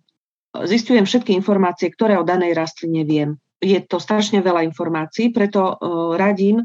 [0.64, 3.37] zistujem všetky informácie, ktoré o danej rastline viem.
[3.57, 5.81] Je to strašne veľa informácií, preto
[6.12, 6.61] radím,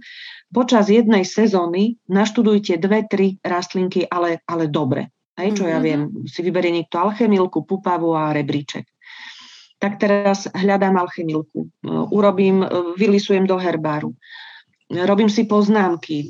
[0.52, 5.08] počas jednej sezóny naštudujte dve, tri rastlinky, ale, ale dobre.
[5.40, 5.84] Hej, čo ja mhm.
[5.84, 8.86] viem, si vyberie niekto alchemilku, pupavu a rebríček.
[9.82, 11.74] Tak teraz hľadám alchemilku.
[12.14, 12.62] Urobím,
[13.02, 14.14] vylisujem do herbáru.
[14.92, 16.30] Robím si poznámky,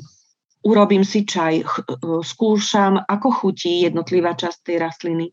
[0.64, 1.60] urobím si čaj,
[2.24, 5.26] skúšam, ako chutí jednotlivá časť tej rastliny.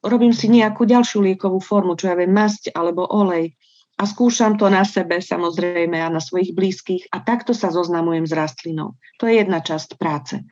[0.00, 3.52] Robím si nejakú ďalšiu liekovú formu, čo ja viem, masť alebo olej
[3.94, 8.32] a skúšam to na sebe samozrejme a na svojich blízkych a takto sa zoznamujem s
[8.34, 8.98] rastlinou.
[9.22, 10.42] To je jedna časť práce.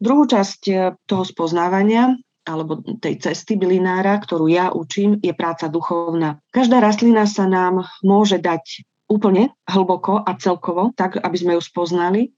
[0.00, 0.74] Druhú časť e,
[1.04, 6.44] toho spoznávania alebo tej cesty bylinára, ktorú ja učím, je práca duchovná.
[6.52, 12.36] Každá rastlina sa nám môže dať úplne hlboko a celkovo, tak aby sme ju spoznali,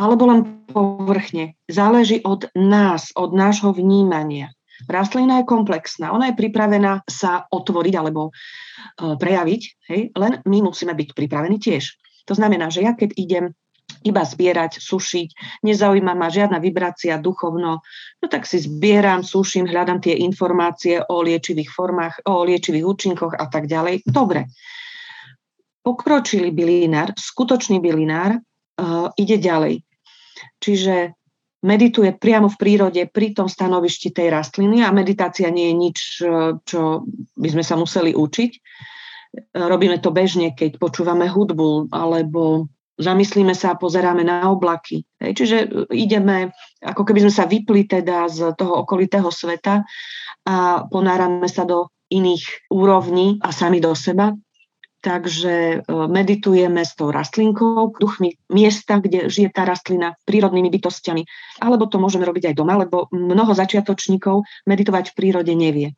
[0.00, 1.60] alebo len povrchne.
[1.68, 4.56] Záleží od nás, od nášho vnímania.
[4.90, 8.32] Rastlina je komplexná, ona je pripravená sa otvoriť alebo e,
[9.16, 10.00] prejaviť, hej?
[10.14, 11.94] len my musíme byť pripravení tiež.
[12.26, 13.54] To znamená, že ja keď idem
[14.04, 15.28] iba zbierať, sušiť,
[15.64, 17.80] nezaujíma ma žiadna vibrácia duchovno,
[18.20, 23.48] no tak si zbieram, suším, hľadám tie informácie o liečivých formách, o liečivých účinkoch a
[23.48, 24.04] tak ďalej.
[24.04, 24.52] Dobre.
[25.84, 29.84] Pokročilý bylinár, skutočný bylinár uh, ide ďalej.
[30.60, 31.12] Čiže
[31.64, 35.98] medituje priamo v prírode pri tom stanovišti tej rastliny a meditácia nie je nič,
[36.68, 36.80] čo
[37.40, 38.50] by sme sa museli učiť.
[39.56, 42.68] Robíme to bežne, keď počúvame hudbu alebo
[43.00, 45.02] zamyslíme sa a pozeráme na oblaky.
[45.18, 49.82] Čiže ideme, ako keby sme sa vypli teda z toho okolitého sveta
[50.46, 54.30] a ponárame sa do iných úrovní a sami do seba.
[55.04, 61.28] Takže e, meditujeme s tou rastlinkou, duchmi miesta, kde žije tá rastlina, prírodnými bytostiami.
[61.60, 65.92] Alebo to môžeme robiť aj doma, lebo mnoho začiatočníkov meditovať v prírode nevie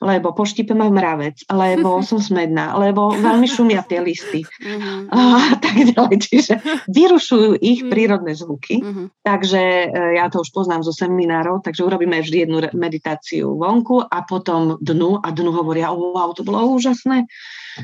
[0.00, 5.08] lebo poštípe ma mravec, lebo som smedná, lebo veľmi šumia tie listy uh-huh.
[5.12, 6.16] a tak ďalej.
[6.20, 6.54] Čiže
[6.90, 7.92] vyrušujú ich uh-huh.
[7.92, 8.82] prírodné zvuky.
[8.82, 9.06] Uh-huh.
[9.24, 9.88] Takže e,
[10.20, 15.20] ja to už poznám zo seminárov, takže urobíme vždy jednu meditáciu vonku a potom dnu
[15.20, 17.28] a dnu hovoria, wow, to bolo úžasné.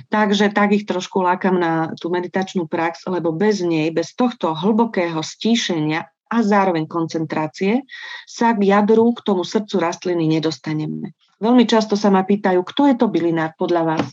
[0.09, 5.21] Takže tak ich trošku lákam na tú meditačnú prax, lebo bez nej, bez tohto hlbokého
[5.21, 7.85] stíšenia a zároveň koncentrácie
[8.25, 11.13] sa k jadru, k tomu srdcu rastliny nedostaneme.
[11.43, 14.07] Veľmi často sa ma pýtajú, kto je to bylinár podľa vás?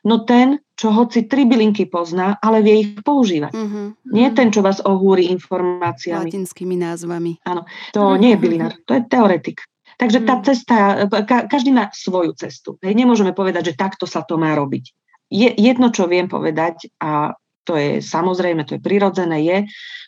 [0.00, 3.52] No ten, čo hoci tri bylinky pozná, ale vie ich používať.
[3.52, 6.32] Uh-huh, Nie ten, čo vás ohúri informáciami.
[6.32, 7.36] Latinskými názvami.
[7.44, 8.16] Áno, to uh-huh.
[8.16, 9.60] nie je bylinár, to je teoretik.
[10.00, 11.04] Takže tá cesta,
[11.44, 12.80] každý má svoju cestu.
[12.80, 14.96] Hej, nemôžeme povedať, že takto sa to má robiť.
[15.28, 17.36] Je, jedno, čo viem povedať, a
[17.68, 19.58] to je samozrejme, to je prirodzené, je,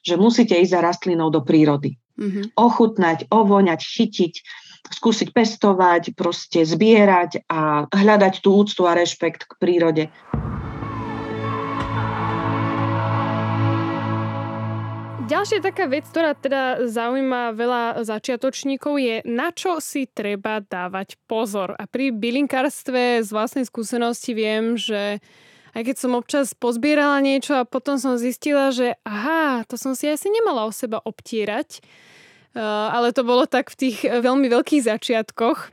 [0.01, 2.01] že musíte ísť za rastlinou do prírody.
[2.17, 2.49] Uh-huh.
[2.57, 4.33] Ochutnať, ovoňať, chytiť,
[4.91, 10.05] skúsiť pestovať, proste zbierať a hľadať tú úctu a rešpekt k prírode.
[15.33, 21.73] Ďalšia taká vec, ktorá teda zaujíma veľa začiatočníkov je, na čo si treba dávať pozor.
[21.73, 25.25] A pri bylinkárstve z vlastnej skúsenosti viem, že
[25.73, 30.05] aj keď som občas pozbierala niečo a potom som zistila, že aha, to som si
[30.05, 31.81] asi nemala o seba obtierať,
[32.61, 35.73] ale to bolo tak v tých eh, veľmi veľkých začiatkoch,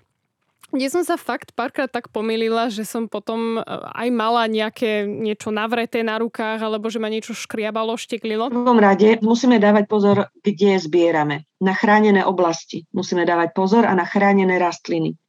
[0.70, 3.64] kde som sa fakt párkrát tak pomýlila, že som potom eh,
[4.00, 8.48] aj mala nejaké niečo navreté na rukách, alebo že ma niečo škriabalo, šteklilo.
[8.48, 11.44] V prvom rade musíme dávať pozor, kde zbierame.
[11.60, 15.20] Na chránené oblasti musíme dávať pozor a na chránené rastliny.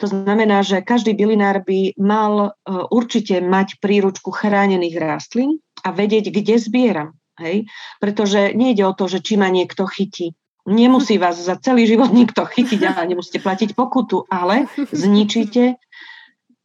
[0.00, 2.56] To znamená, že každý bylinár by mal
[2.88, 7.20] určite mať príručku chránených rastlín a vedieť, kde zbieram.
[7.36, 7.68] Hej?
[8.00, 10.36] Pretože nejde o to, že či ma niekto chytí.
[10.68, 15.80] Nemusí vás za celý život nikto chytiť a nemusíte platiť pokutu, ale zničíte,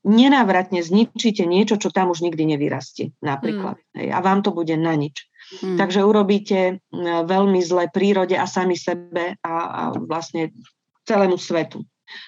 [0.06, 3.80] nenávratne zničíte niečo, čo tam už nikdy nevyrastie napríklad.
[3.96, 4.12] Hmm.
[4.12, 5.26] a vám to bude na nič.
[5.62, 5.78] Hmm.
[5.78, 6.82] Takže urobíte
[7.26, 10.52] veľmi zle prírode a sami sebe a, a vlastne
[11.06, 11.86] celému svetu.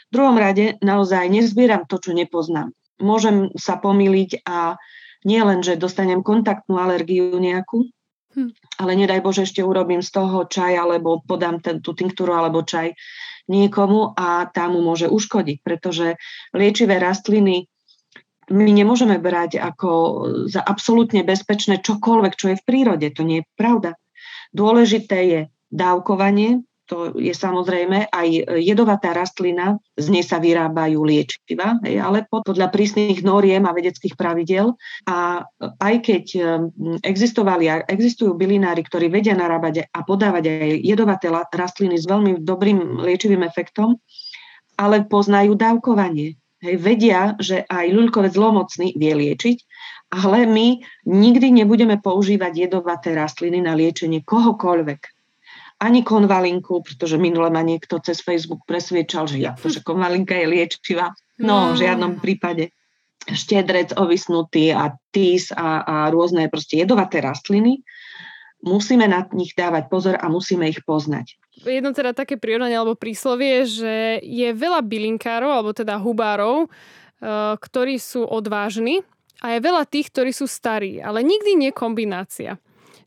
[0.10, 2.74] V druhom rade naozaj nezbieram to, čo nepoznám.
[2.98, 4.78] Môžem sa pomýliť a
[5.26, 7.90] nie len, že dostanem kontaktnú alergiu nejakú,
[8.38, 8.54] Hm.
[8.78, 12.94] Ale nedaj Bože, ešte urobím z toho čaj, alebo podám ten, tú tinktúru alebo čaj
[13.48, 16.20] niekomu a tá mu môže uškodiť, pretože
[16.52, 17.72] liečivé rastliny
[18.48, 19.90] my nemôžeme brať ako
[20.48, 23.08] za absolútne bezpečné čokoľvek, čo je v prírode.
[23.12, 24.00] To nie je pravda.
[24.56, 28.28] Dôležité je dávkovanie, to je samozrejme aj
[28.63, 34.73] jedovatá rastlina, z nej sa vyrábajú liečiva, ale podľa prísnych noriem a vedeckých pravidel.
[35.04, 35.43] A
[35.84, 36.71] aj keď um,
[37.04, 43.43] existovali existujú bylinári, ktorí vedia narábať a podávať aj jedovaté rastliny s veľmi dobrým liečivým
[43.43, 44.00] efektom,
[44.80, 46.39] ale poznajú dávkovanie.
[46.58, 49.58] Hej, vedia, že aj ľuľkovec zlomocný vie liečiť,
[50.10, 55.17] ale my nikdy nebudeme používať jedovaté rastliny na liečenie kohokoľvek.
[55.78, 60.50] Ani konvalinku, pretože minule ma niekto cez Facebook presviečal, že ja to, že konvalinka je
[60.50, 61.13] liečivá.
[61.38, 62.74] No, v žiadnom prípade.
[63.28, 67.86] Štedrec ovisnutý a tís a, a rôzne proste jedovaté rastliny.
[68.66, 71.38] Musíme na nich dávať pozor a musíme ich poznať.
[71.62, 76.68] Jedno teda také prirodanie alebo príslovie, že je veľa bylinkárov, alebo teda hubárov, e,
[77.58, 79.06] ktorí sú odvážni
[79.46, 82.58] a je veľa tých, ktorí sú starí, ale nikdy nie kombinácia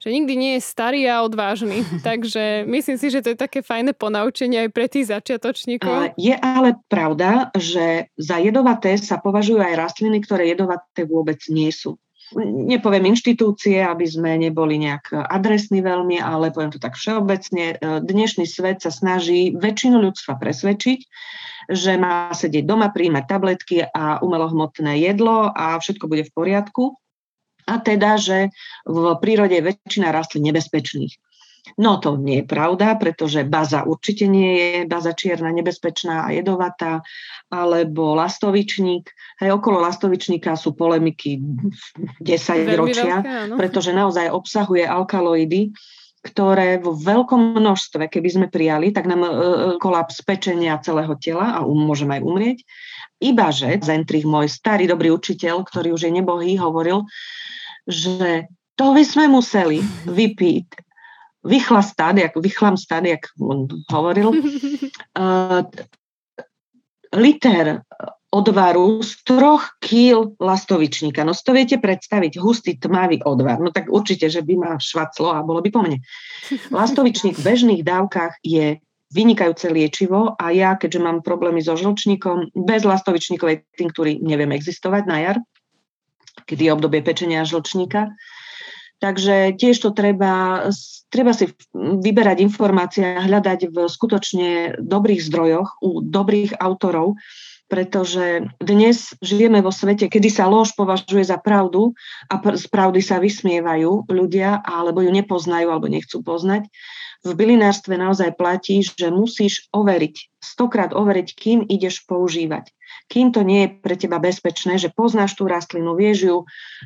[0.00, 1.84] že nikdy nie je starý a odvážny.
[2.08, 6.16] Takže myslím si, že to je také fajné ponaučenie aj pre tých začiatočníkov.
[6.16, 12.00] Je ale pravda, že za jedovaté sa považujú aj rastliny, ktoré jedovaté vôbec nie sú.
[12.40, 17.74] Nepoviem inštitúcie, aby sme neboli nejak adresní veľmi, ale poviem to tak všeobecne.
[17.82, 21.00] Dnešný svet sa snaží väčšinu ľudstva presvedčiť,
[21.74, 26.94] že má sedieť doma, príjmať tabletky a umelohmotné jedlo a všetko bude v poriadku
[27.70, 28.50] a teda, že
[28.82, 31.14] v prírode je väčšina rastlín nebezpečných.
[31.76, 37.04] No to nie je pravda, pretože baza určite nie je, baza čierna nebezpečná a jedovatá,
[37.52, 39.12] alebo lastovičník.
[39.44, 43.14] Hej, okolo lastovičníka sú polemiky 10 Veľmi ročia,
[43.54, 45.70] pretože naozaj obsahuje alkaloidy,
[46.20, 49.32] ktoré vo veľkom množstve, keby sme prijali, tak nám e, e
[49.80, 52.58] kolaps pečenia celého tela a um, môžeme aj umrieť.
[53.20, 57.08] Ibaže Zentrich, môj starý dobrý učiteľ, ktorý už je nebohý, hovoril,
[57.86, 60.66] že to by sme museli vypiť,
[61.44, 65.64] vychlastať, jak vychlamstať, jak on hovoril, uh,
[67.24, 67.84] liter
[68.30, 71.26] odvaru z troch kýl lastovičníka.
[71.26, 73.58] No to viete predstaviť, hustý tmavý odvar.
[73.58, 75.98] No tak určite, že by ma švaclo a bolo by po mne.
[76.70, 78.78] Lastovičník v bežných dávkach je
[79.10, 85.16] vynikajúce liečivo a ja, keďže mám problémy so žlčníkom, bez lastovičníkovej tinktúry neviem existovať na
[85.18, 85.36] jar
[86.46, 88.14] kedy je obdobie pečenia žlčníka.
[89.00, 90.68] Takže tiež to treba,
[91.08, 97.16] treba si vyberať informácie a hľadať v skutočne dobrých zdrojoch, u dobrých autorov,
[97.70, 101.94] pretože dnes žijeme vo svete, kedy sa lož považuje za pravdu
[102.26, 106.66] a z pravdy sa vysmievajú ľudia, alebo ju nepoznajú, alebo nechcú poznať.
[107.22, 112.74] V bylinárstve naozaj platí, že musíš overiť, stokrát overiť, kým ideš používať
[113.10, 116.36] kým to nie je pre teba bezpečné, že poznáš tú rastlinu, vieš ju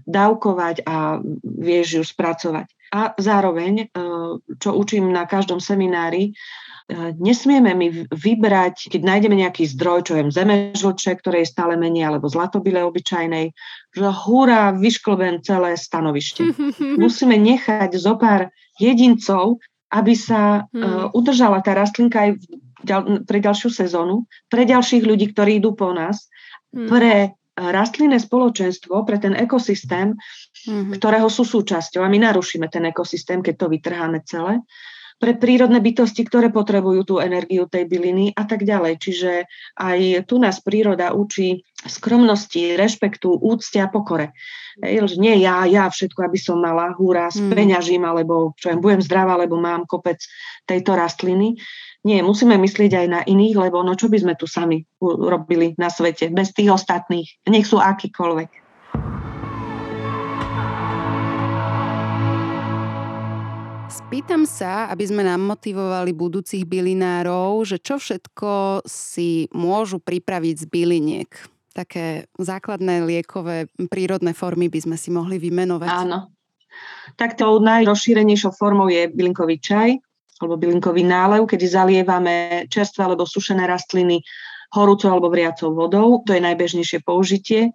[0.09, 2.69] dávkovať a vieš ju spracovať.
[2.95, 3.97] A zároveň, e,
[4.63, 6.33] čo učím na každom seminári, e,
[7.19, 12.31] nesmieme my vybrať, keď nájdeme nejaký zdroj, čo je zemežlče, ktoré je stále menej, alebo
[12.31, 13.51] zlatobile obyčajnej,
[13.91, 16.55] že húra, vyšklben celé stanovište.
[17.03, 19.59] Musíme nechať zo pár jedincov,
[19.91, 20.83] aby sa hmm.
[20.83, 22.31] uh, udržala tá rastlinka aj
[23.31, 26.27] pre ďalšiu sezónu, pre ďalších ľudí, ktorí idú po nás,
[26.75, 26.91] hmm.
[26.91, 30.19] pre rastlinné spoločenstvo, pre ten ekosystém,
[30.67, 30.97] hmm.
[30.97, 34.61] ktorého sú súčasťou a my narušíme ten ekosystém, keď to vytrháme celé,
[35.25, 38.99] pre prírodné bytosti, ktoré potrebujú tú energiu tej byliny a tak ďalej.
[38.99, 39.31] Čiže
[39.79, 44.35] aj tu nás príroda učí skromnosti, rešpektu, úcte a pokore.
[44.83, 47.55] Ej, nie ja, ja všetko, aby som mala húra, s hmm.
[47.55, 50.19] peňažím, alebo čo ja, budem zdravá, lebo mám kopec
[50.67, 51.57] tejto rastliny.
[52.05, 55.89] Nie, musíme myslieť aj na iných, lebo no čo by sme tu sami robili na
[55.89, 58.64] svete bez tých ostatných, nech sú akýkoľvek.
[64.15, 70.67] Spýtam sa, aby sme nám motivovali budúcich bylinárov, že čo všetko si môžu pripraviť z
[70.71, 71.31] byliniek.
[71.75, 75.91] Také základné liekové prírodné formy by sme si mohli vymenovať.
[75.91, 76.31] Áno.
[77.19, 79.99] Tak tou najrozšírenejšou formou je bylinkový čaj,
[80.39, 84.23] alebo bylinkový nálev, kedy zalievame čerstvé alebo sušené rastliny
[84.79, 86.23] horúcou alebo vriacou vodou.
[86.23, 87.75] To je najbežnejšie použitie.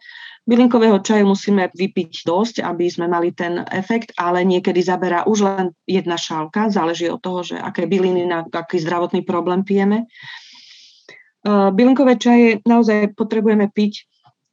[0.49, 5.65] Bylinkového čaju musíme vypiť dosť, aby sme mali ten efekt, ale niekedy zaberá už len
[5.85, 10.09] jedna šálka, záleží od toho, že aké byliny na aký zdravotný problém pijeme.
[11.45, 14.09] Bylinkové čaje naozaj potrebujeme piť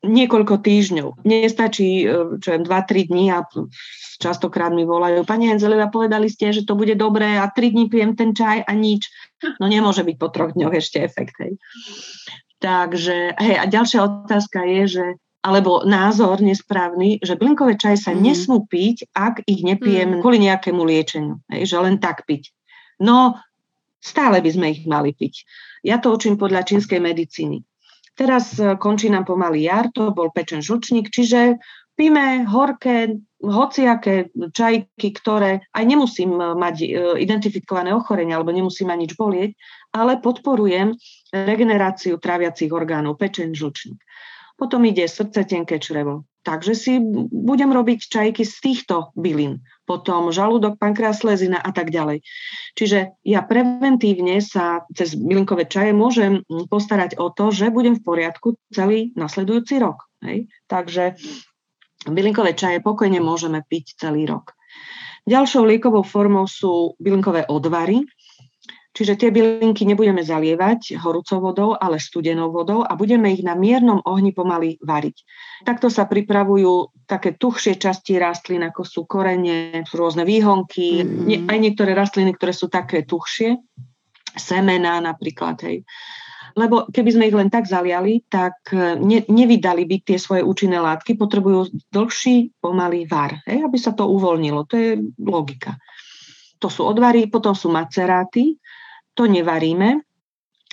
[0.07, 1.27] niekoľko týždňov.
[1.27, 3.43] Nestačí, e, čo viem, 2-3 dní a
[4.23, 8.15] častokrát mi volajú, pani Henzelová, povedali ste, že to bude dobré a 3 dní pijem
[8.15, 9.11] ten čaj a nič.
[9.59, 11.35] No nemôže byť po troch dňoch ešte efekt.
[11.43, 11.59] Hej.
[12.63, 15.05] Takže, hej, a ďalšia otázka je, že
[15.47, 18.19] alebo názor nesprávny, že blinkové čaje sa mm.
[18.19, 20.21] nesmú piť, ak ich nepijem mm.
[20.27, 21.39] kvôli nejakému liečeniu.
[21.55, 22.51] Hej, že len tak piť.
[22.99, 23.39] No,
[24.03, 25.47] stále by sme ich mali piť.
[25.87, 27.63] Ja to učím podľa čínskej medicíny.
[28.19, 31.63] Teraz e, končí nám pomaly jar, to bol pečen žlčník, čiže
[31.95, 36.87] píme horké, hociaké čajky, ktoré aj nemusím mať e,
[37.23, 39.55] identifikované ochorenie alebo nemusím ma nič bolieť,
[39.95, 40.97] ale podporujem
[41.31, 44.01] regeneráciu tráviacich orgánov, pečeň, žlčník.
[44.57, 46.25] Potom ide srdce, tenké črevo.
[46.41, 46.93] Takže si
[47.29, 49.61] budem robiť čajky z týchto bylín.
[49.85, 52.25] Potom žalúdok, pankreas, slezina a tak ďalej.
[52.79, 58.57] Čiže ja preventívne sa cez bylinkové čaje môžem postarať o to, že budem v poriadku
[58.71, 60.07] celý nasledujúci rok.
[60.23, 60.47] Hej?
[60.71, 61.19] Takže
[62.07, 64.55] bylinkové čaje pokojne môžeme piť celý rok.
[65.27, 68.07] Ďalšou liekovou formou sú bylinkové odvary.
[68.97, 74.01] Čiže tie bylinky nebudeme zalievať horúcou vodou, ale studenou vodou a budeme ich na miernom
[74.09, 75.21] ohni pomaly variť.
[75.69, 81.45] Takto sa pripravujú také tuchšie časti rastlín, ako sú korene, sú rôzne výhonky, mm-hmm.
[81.45, 83.61] aj niektoré rastliny, ktoré sú také tuchšie,
[84.33, 85.61] semená napríklad.
[85.61, 85.85] Hej.
[86.57, 90.81] Lebo keby sme ich len tak zaliali, tak e, ne, nevydali by tie svoje účinné
[90.81, 94.65] látky, potrebujú dlhší, pomalý var, hej, aby sa to uvoľnilo.
[94.65, 95.77] To je logika.
[96.65, 98.57] To sú odvary, potom sú maceráty,
[99.17, 100.05] to nevaríme,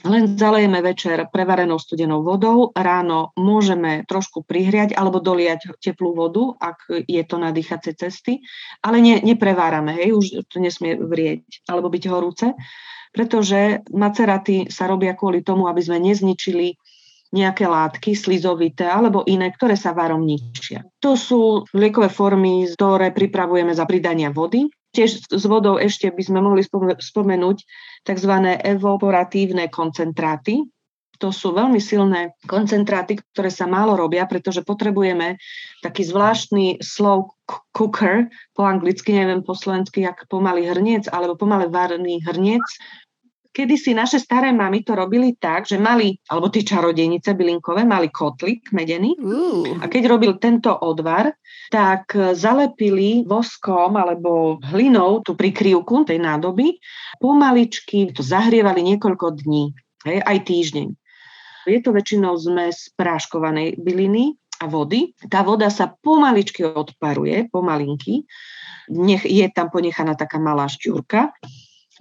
[0.03, 7.07] len zalejeme večer prevarenou studenou vodou, ráno môžeme trošku prihriať alebo doliať teplú vodu, ak
[7.07, 8.43] je to na dýchacie cesty,
[8.83, 12.51] ale ne, neprevárame, hej, už to nesmie vrieť alebo byť horúce,
[13.15, 16.75] pretože maceraty sa robia kvôli tomu, aby sme nezničili
[17.33, 20.85] nejaké látky slizovité alebo iné, ktoré sa varom ničia.
[21.01, 24.69] To sú liekové formy, ktoré pripravujeme za pridania vody.
[24.93, 26.61] Tiež s vodou ešte by sme mohli
[27.01, 27.57] spomenúť
[28.05, 28.33] tzv.
[28.61, 30.69] evaporatívne koncentráty.
[31.21, 35.39] To sú veľmi silné koncentráty, ktoré sa málo robia, pretože potrebujeme
[35.81, 37.33] taký zvláštny slow
[37.73, 42.65] cooker, po anglicky, neviem po slovensky, jak pomalý hrniec, alebo pomalý varný hrniec,
[43.53, 48.09] Kedy si naše staré mamy to robili tak, že mali, alebo tie čarodenice bylinkové, mali
[48.09, 49.77] kotlik medený uh.
[49.77, 51.29] a keď robil tento odvar,
[51.69, 56.81] tak zalepili voskom alebo hlinou tú prikryvku tej nádoby,
[57.21, 59.69] pomaličky to zahrievali niekoľko dní,
[60.09, 60.87] hej, aj týždeň.
[61.69, 65.13] Je to väčšinou zmes práškovanej byliny a vody.
[65.29, 68.25] Tá voda sa pomaličky odparuje, pomalinky.
[68.91, 71.31] Nech, je tam ponechaná taká malá šťúrka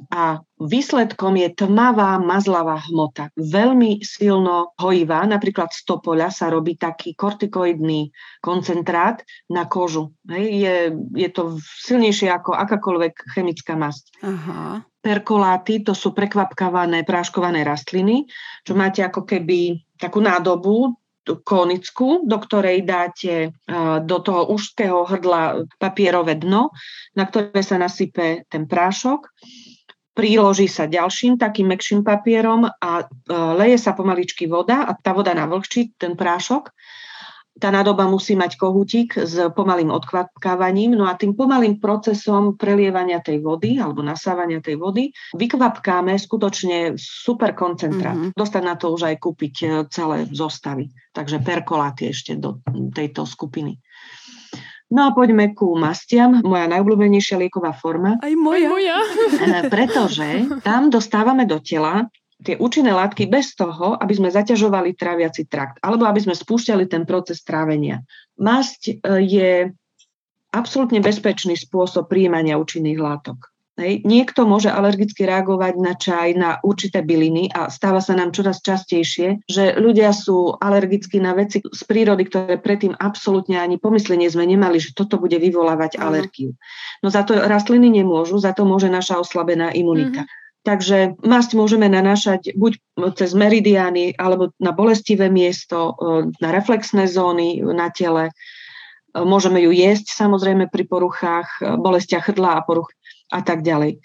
[0.08, 5.22] a výsledkom je tmavá mazlavá hmota, veľmi silno hojivá.
[5.28, 8.10] Napríklad z topoľa sa robí taký kortikoidný
[8.42, 9.22] koncentrát
[9.52, 10.10] na kožu.
[10.26, 10.76] Hej, je,
[11.14, 14.10] je to silnejšie ako akákoľvek chemická masť.
[14.24, 14.82] Aha.
[15.02, 18.30] Perkoláty, to sú prekvapkávané, práškované rastliny,
[18.62, 23.54] čo máte ako keby takú nádobu, konickú, do ktorej dáte
[24.02, 26.74] do toho úžského hrdla papierové dno,
[27.14, 29.30] na ktoré sa nasype ten prášok
[30.12, 35.32] príloží sa ďalším takým mekším papierom a e, leje sa pomaličky voda a tá voda
[35.32, 36.72] navlhčí ten prášok.
[37.52, 43.44] Tá nádoba musí mať kohútik s pomalým odkvapkávaním, no a tým pomalým procesom prelievania tej
[43.44, 48.16] vody alebo nasávania tej vody vykvapkáme skutočne super koncentrát.
[48.16, 48.32] Mm-hmm.
[48.32, 50.88] Dostať na to už aj kúpiť e, celé zostavy.
[51.12, 52.64] Takže perkoláty ešte do
[52.96, 53.76] tejto skupiny.
[54.92, 58.20] No a poďme ku mastiam, moja najobľúbenejšia lieková forma.
[58.20, 58.68] Aj moja.
[58.68, 58.98] Aj moja.
[59.42, 62.06] Eh, pretože tam dostávame do tela
[62.42, 67.08] tie účinné látky bez toho, aby sme zaťažovali tráviaci trakt, alebo aby sme spúšťali ten
[67.08, 68.04] proces trávenia.
[68.36, 69.50] Masť eh, je
[70.52, 73.51] absolútne bezpečný spôsob príjmania účinných látok.
[73.80, 74.04] Hej.
[74.04, 79.48] Niekto môže alergicky reagovať na čaj, na určité byliny a stáva sa nám čoraz častejšie,
[79.48, 84.76] že ľudia sú alergickí na veci z prírody, ktoré predtým absolútne ani pomyslenie sme nemali,
[84.76, 86.04] že toto bude vyvolávať uh-huh.
[86.04, 86.52] alergiu.
[87.00, 90.28] No za to rastliny nemôžu, za to môže naša oslabená imunita.
[90.28, 90.40] Uh-huh.
[90.62, 92.76] Takže masť môžeme nanášať buď
[93.16, 95.98] cez meridiány, alebo na bolestivé miesto,
[96.38, 98.30] na reflexné zóny na tele.
[99.10, 102.94] Môžeme ju jesť samozrejme pri poruchách, bolestiach hrdla a poruch
[103.32, 104.04] a tak ďalej.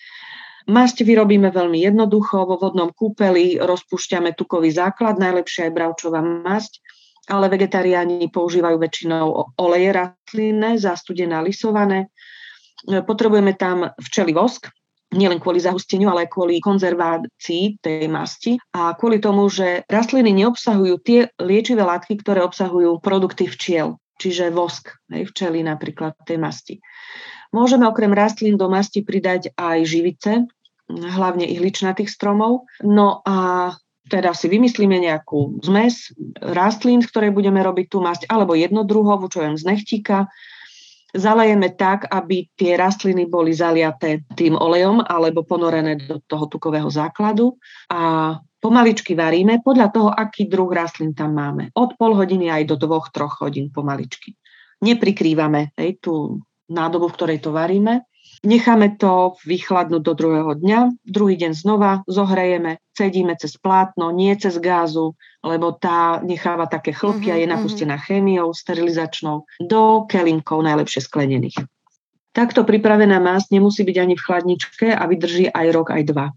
[0.68, 6.84] Masť vyrobíme veľmi jednoducho, vo vodnom kúpeli rozpúšťame tukový základ, najlepšia je bravčová masť,
[7.28, 12.12] ale vegetariáni používajú väčšinou oleje rastlinné, zastudené lisované.
[12.84, 14.68] Potrebujeme tam včeli vosk,
[15.16, 20.96] nielen kvôli zahusteniu, ale aj kvôli konzervácii tej masti a kvôli tomu, že rastliny neobsahujú
[21.00, 26.76] tie liečivé látky, ktoré obsahujú produkty včiel, čiže vosk, hej, včely napríklad tej masti.
[27.56, 30.32] Môžeme okrem rastlín do masti pridať aj živice,
[30.90, 32.68] hlavne ihličnatých stromov.
[32.84, 33.72] No a
[34.08, 39.44] teda si vymyslíme nejakú zmes rastlín, z ktorej budeme robiť tú masť, alebo jednodruhovú, čo
[39.44, 40.32] viem, z nechtíka.
[41.12, 47.56] Zalejeme tak, aby tie rastliny boli zaliaté tým olejom alebo ponorené do toho tukového základu
[47.88, 51.72] a pomaličky varíme podľa toho, aký druh rastlín tam máme.
[51.80, 54.36] Od pol hodiny aj do dvoch, troch hodín pomaličky.
[54.84, 58.04] Neprikrývame hej, tú nádobu, v ktorej to varíme.
[58.46, 64.62] Necháme to vychladnúť do druhého dňa, druhý deň znova zohrejeme, cedíme cez plátno, nie cez
[64.62, 67.54] gázu, lebo tá necháva také chlpy a je mhm, mhm.
[67.58, 71.58] napustená chémiou sterilizačnou do kelinkov najlepšie sklenených.
[72.30, 76.28] Takto pripravená masť nemusí byť ani v chladničke a vydrží aj rok, aj dva.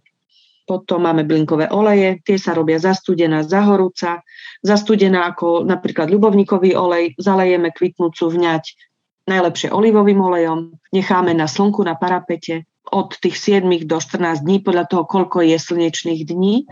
[0.65, 4.23] Potom máme blinkové oleje, tie sa robia zastudená, zahorúca.
[4.65, 8.90] Zastudená ako napríklad ľubovníkový olej, zalejeme kvitnúcu vňať
[9.29, 14.85] najlepšie olivovým olejom, necháme na slnku na parapete od tých 7 do 14 dní, podľa
[14.91, 16.67] toho, koľko je slnečných dní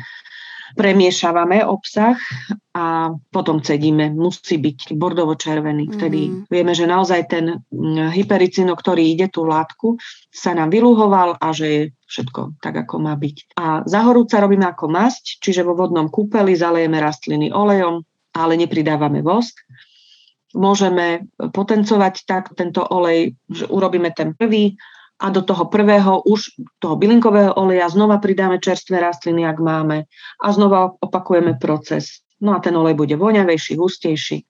[0.77, 2.19] premiešavame obsah
[2.77, 4.13] a potom cedíme.
[4.13, 5.97] Musí byť bordovo-červený.
[5.97, 6.45] Vtedy mm-hmm.
[6.53, 9.97] vieme, že naozaj ten mm, hypericino, ktorý ide tú látku,
[10.29, 13.37] sa nám vylúhoval a že je všetko tak, ako má byť.
[13.57, 18.05] A zahorúca robíme ako masť, čiže vo vodnom kúpeli zalejeme rastliny olejom,
[18.37, 19.57] ale nepridávame vosk.
[20.57, 24.77] Môžeme potencovať tak tento olej, že urobíme ten prvý,
[25.19, 30.07] a do toho prvého už toho bylinkového oleja znova pridáme čerstvé rastliny, ak máme
[30.39, 32.23] a znova opakujeme proces.
[32.39, 34.47] No a ten olej bude voňavejší, hustejší.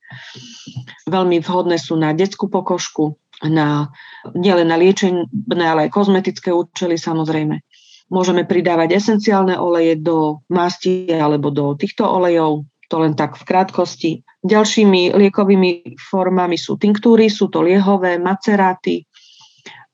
[1.09, 3.17] Veľmi vhodné sú na detskú pokožku,
[3.49, 3.89] na,
[4.37, 5.25] nielen na liečenie,
[5.57, 7.65] ale aj kozmetické účely samozrejme.
[8.13, 14.11] Môžeme pridávať esenciálne oleje do masti alebo do týchto olejov, to len tak v krátkosti.
[14.43, 19.05] Ďalšími liekovými formami sú tinktúry, sú to liehové, maceráty,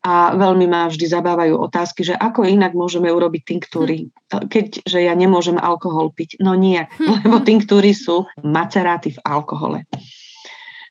[0.04, 5.56] a veľmi ma vždy zabávajú otázky, že ako inak môžeme urobiť tinktúry, keďže ja nemôžem
[5.56, 6.44] alkohol piť.
[6.44, 9.88] No nie, lebo tinktúry sú maceráty v alkohole.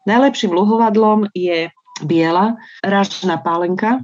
[0.09, 1.69] Najlepším luhovadlom je
[2.01, 4.01] biela ražná pálenka,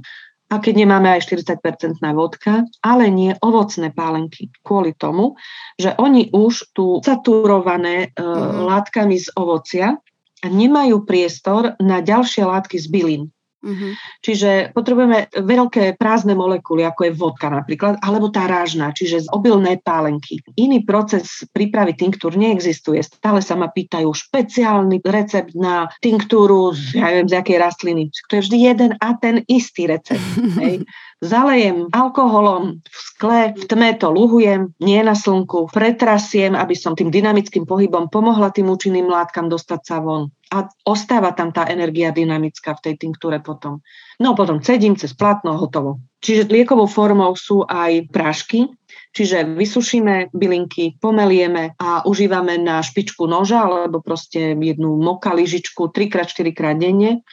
[0.50, 4.50] a keď nemáme aj 40% na vodka, ale nie ovocné pálenky.
[4.66, 5.38] Kvôli tomu,
[5.78, 8.66] že oni už tu saturované e, mm.
[8.66, 9.94] látkami z ovocia
[10.42, 13.22] nemajú priestor na ďalšie látky z bylín.
[13.60, 13.92] Uh-huh.
[14.24, 19.76] Čiže potrebujeme veľké prázdne molekuly, ako je vodka napríklad, alebo tá rážna, čiže z obilné
[19.84, 20.40] pálenky.
[20.56, 23.04] Iný proces prípravy tinktúr neexistuje.
[23.04, 28.02] Stále sa ma pýtajú špeciálny recept na tinktúru z, ja neviem, z jakej rastliny.
[28.32, 30.24] To je vždy jeden a ten istý recept.
[30.56, 30.84] Hej.
[31.20, 37.12] Zalejem alkoholom v skle, v tme to luhujem, nie na slnku, pretrasiem, aby som tým
[37.12, 42.72] dynamickým pohybom pomohla tým účinným látkam dostať sa von a ostáva tam tá energia dynamická
[42.80, 43.84] v tej tinktúre potom.
[44.16, 46.00] No potom cedím cez plátno, hotovo.
[46.20, 48.68] Čiže liekovou formou sú aj prášky,
[49.16, 56.46] čiže vysušíme bylinky, pomelieme a užívame na špičku noža alebo proste jednu moka lyžičku 3x4
[56.52, 57.24] krát denne.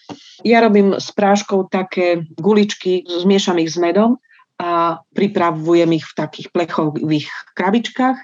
[0.48, 4.24] Ja robím s práškou také guličky, zmiešam ich s medom
[4.58, 8.18] a pripravujem ich v takých plechových krabičkách.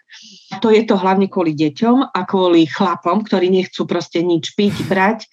[0.65, 5.29] To je to hlavne kvôli deťom a kvôli chlapom, ktorí nechcú proste nič piť, brať.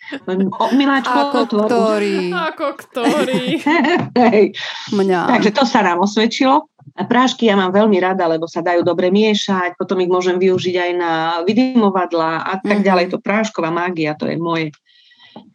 [0.77, 2.17] Miláčko, Ako to ktorý.
[2.37, 3.45] Ako ktorý.
[5.01, 5.21] Mňa.
[5.25, 6.69] Takže to sa nám osvedčilo.
[7.01, 10.77] A prášky ja mám veľmi rada, lebo sa dajú dobre miešať, potom ich môžem využiť
[10.77, 11.13] aj na
[11.49, 12.89] vydymovadla a tak mm-hmm.
[12.89, 13.07] ďalej.
[13.17, 14.69] To prášková mágia, to je moje.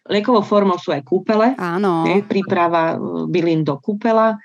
[0.10, 1.54] Liekovou formou sú aj kúpele.
[1.58, 2.06] Áno.
[2.26, 2.98] príprava
[3.30, 4.38] bylín do kúpela.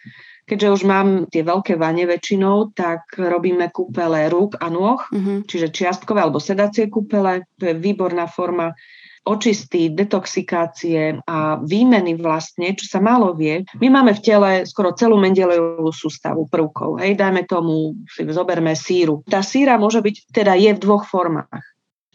[0.51, 5.47] Keďže už mám tie veľké vane väčšinou, tak robíme kúpele rúk a nôh, uh-huh.
[5.47, 7.47] čiže čiastkové alebo sedacie kúpele.
[7.63, 8.75] To je výborná forma
[9.23, 13.63] očistí, detoxikácie a výmeny vlastne, čo sa málo vie.
[13.79, 16.99] My máme v tele skoro celú Mendelejovú sústavu prvkov.
[16.99, 19.23] Hej, dajme tomu, si zoberme síru.
[19.31, 21.63] Tá síra môže byť, teda je v dvoch formách.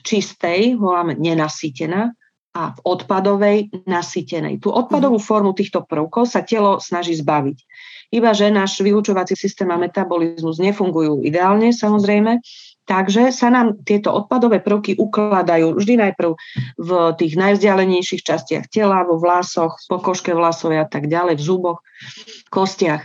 [0.04, 2.12] Čistej, voláme nenasýtená,
[2.56, 4.64] a v odpadovej nasýtenej.
[4.64, 5.28] Tú odpadovú mhm.
[5.28, 7.58] formu týchto prvkov sa telo snaží zbaviť.
[8.14, 12.42] Iba, že náš vyučovací systém a metabolizmus nefungujú ideálne, samozrejme,
[12.86, 16.38] Takže sa nám tieto odpadové prvky ukladajú vždy najprv
[16.78, 21.80] v tých najvzdialenejších častiach tela, vo vlasoch, v pokožke vlasovej a tak ďalej, v zuboch,
[22.54, 23.02] kostiach.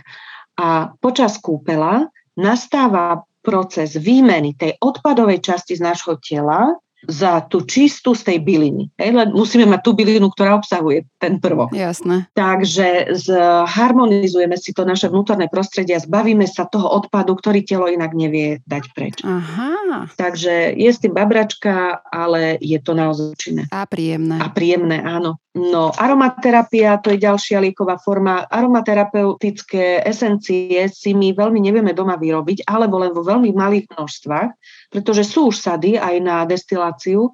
[0.61, 6.77] A počas kúpela nastáva proces výmeny tej odpadovej časti z nášho tela
[7.09, 8.93] za tú čistú z tej byliny.
[8.97, 11.73] Hej, len musíme mať tú bylinu, ktorá obsahuje ten prvok.
[11.73, 12.29] Jasné.
[12.37, 18.13] Takže zharmonizujeme si to naše vnútorné prostredie a zbavíme sa toho odpadu, ktorý telo inak
[18.13, 19.15] nevie dať preč.
[19.25, 20.09] Aha.
[20.13, 23.63] Takže je s tým babračka, ale je to naozaj činné.
[23.73, 24.37] A príjemné.
[24.37, 25.41] A príjemné, áno.
[25.51, 28.47] No, aromaterapia, to je ďalšia lieková forma.
[28.47, 34.49] Aromaterapeutické esencie si my veľmi nevieme doma vyrobiť, alebo len vo veľmi malých množstvách,
[34.87, 36.47] pretože sú už sady aj na
[36.91, 37.31] destiláciu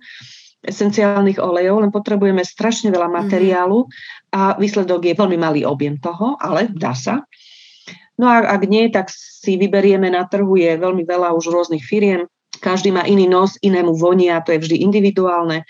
[0.67, 3.15] esenciálnych olejov, len potrebujeme strašne veľa mhm.
[3.23, 3.79] materiálu
[4.33, 7.23] a výsledok je veľmi malý objem toho, ale dá sa.
[8.17, 12.25] No a ak nie, tak si vyberieme na trhu, je veľmi veľa už rôznych firiem,
[12.57, 15.61] každý má iný nos, inému vonia, to je vždy individuálne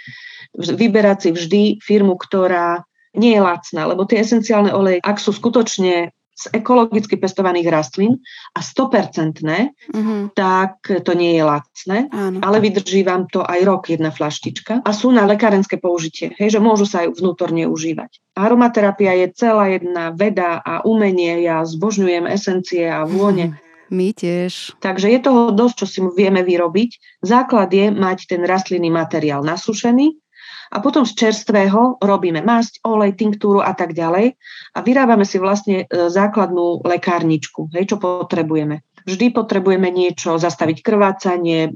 [0.56, 6.16] vyberať si vždy firmu, ktorá nie je lacná, lebo tie esenciálne oleje, ak sú skutočne
[6.38, 8.22] z ekologicky pestovaných rastlín
[8.54, 10.38] a 100% mm-hmm.
[10.38, 12.38] tak to nie je lacné, Áno.
[12.46, 16.60] ale vydrží vám to aj rok jedna flaštička a sú na lekárenské použitie, hej, že
[16.62, 18.22] môžu sa aj vnútorne užívať.
[18.38, 23.58] Aromaterapia je celá jedna veda a umenie, ja zbožňujem esencie a vône.
[23.88, 24.76] My tiež.
[24.84, 27.24] Takže je toho dosť, čo si vieme vyrobiť.
[27.24, 30.27] Základ je mať ten rastlinný materiál nasušený,
[30.72, 34.36] a potom z čerstvého robíme masť, olej, tinktúru a tak ďalej
[34.76, 38.84] a vyrábame si vlastne e, základnú lekárničku, hej, čo potrebujeme.
[39.08, 41.72] Vždy potrebujeme niečo, zastaviť krvácanie,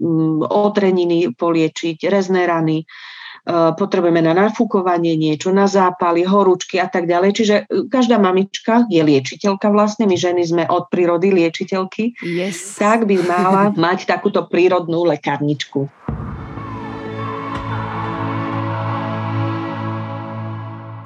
[0.52, 2.86] odreniny poliečiť, rezné rany, e,
[3.72, 7.32] potrebujeme na nafúkovanie niečo, na zápaly, horúčky a tak ďalej.
[7.32, 12.76] Čiže e, každá mamička je liečiteľka vlastne, my ženy sme od prírody liečiteľky, yes.
[12.76, 15.88] tak by mala mať takúto prírodnú lekárničku.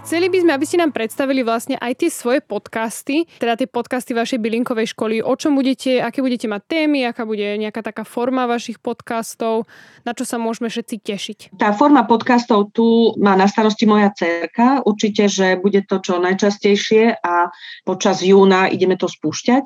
[0.06, 4.14] Chceli by sme, aby ste nám predstavili vlastne aj tie svoje podcasty, teda tie podcasty
[4.14, 8.46] vašej bylinkovej školy, o čom budete, aké budete mať témy, aká bude nejaká taká forma
[8.46, 9.66] vašich podcastov,
[10.06, 11.40] na čo sa môžeme všetci tešiť.
[11.58, 14.86] Tá forma podcastov tu má na starosti moja cerka.
[14.86, 17.50] Určite, že bude to čo najčastejšie a
[17.82, 19.66] počas júna ideme to spúšťať.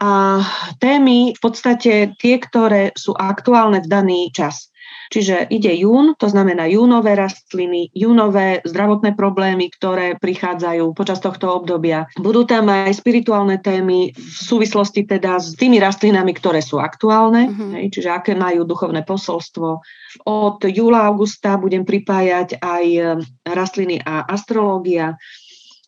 [0.00, 0.40] A
[0.80, 4.69] témy v podstate tie, ktoré sú aktuálne v daný čas.
[5.10, 12.06] Čiže ide jún, to znamená júnové rastliny, júnové zdravotné problémy, ktoré prichádzajú počas tohto obdobia.
[12.14, 17.70] Budú tam aj spirituálne témy v súvislosti teda s tými rastlinami, ktoré sú aktuálne, mm-hmm.
[17.74, 19.82] hej, čiže aké majú duchovné posolstvo.
[20.30, 23.02] Od júla, augusta budem pripájať aj e,
[23.46, 25.18] rastliny a astrológia.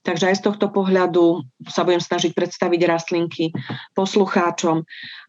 [0.03, 3.55] Takže aj z tohto pohľadu sa budem snažiť predstaviť rastlinky
[3.95, 4.83] poslucháčom.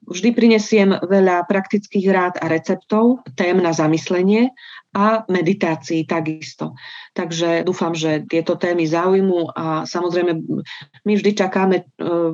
[0.10, 4.50] Vždy prinesiem veľa praktických rád a receptov, tém na zamyslenie
[4.94, 6.78] a meditácií takisto.
[7.18, 10.32] Takže dúfam, že tieto témy zaujmú a samozrejme
[11.06, 11.84] my vždy čakáme e,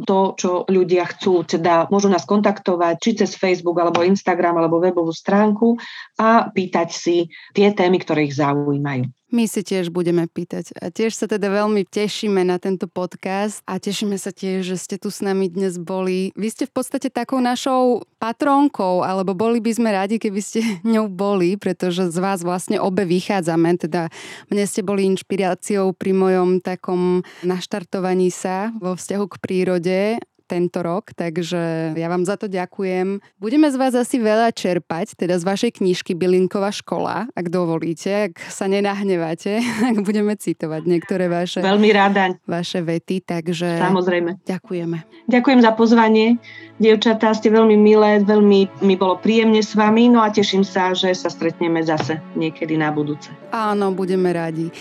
[0.03, 1.47] to, čo ľudia chcú.
[1.47, 5.79] Teda môžu nás kontaktovať či cez Facebook alebo Instagram alebo webovú stránku
[6.19, 9.18] a pýtať si tie témy, ktoré ich zaujímajú.
[9.29, 10.73] My si tiež budeme pýtať.
[10.81, 14.97] A tiež sa teda veľmi tešíme na tento podcast a tešíme sa tiež, že ste
[14.97, 16.33] tu s nami dnes boli.
[16.33, 20.65] Vy ste v podstate takou našou patrónkou, alebo boli by sme radi, keby ste
[20.97, 23.77] ňou boli, pretože z vás vlastne obe vychádzame.
[23.77, 24.09] Teda
[24.49, 29.97] mne ste boli inšpiráciou pri mojom takom naštartovaní sa vo vzťahu k prírode
[30.49, 33.21] tento rok, takže ja vám za to ďakujem.
[33.37, 38.41] Budeme z vás asi veľa čerpať, teda z vašej knižky Bylinková škola, ak dovolíte, ak
[38.49, 39.61] sa nenahnevate,
[39.93, 42.33] ak budeme citovať niektoré vaše, Veľmi rada.
[42.49, 44.41] vaše vety, takže Samozrejme.
[44.49, 45.29] ďakujeme.
[45.29, 46.41] Ďakujem za pozvanie.
[46.81, 51.11] Dievčatá, ste veľmi milé, veľmi mi bolo príjemne s vami, no a teším sa, že
[51.13, 53.29] sa stretneme zase niekedy na budúce.
[53.51, 54.71] Áno, budeme radi.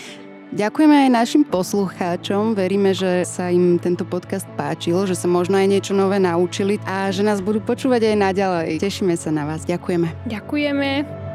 [0.49, 2.57] Ďakujeme aj našim poslucháčom.
[2.57, 7.13] Veríme, že sa im tento podcast páčil, že sa možno aj niečo nové naučili a
[7.13, 8.69] že nás budú počúvať aj naďalej.
[8.81, 9.61] Tešíme sa na vás.
[9.69, 10.09] Ďakujeme.
[10.25, 11.28] Ďakujeme.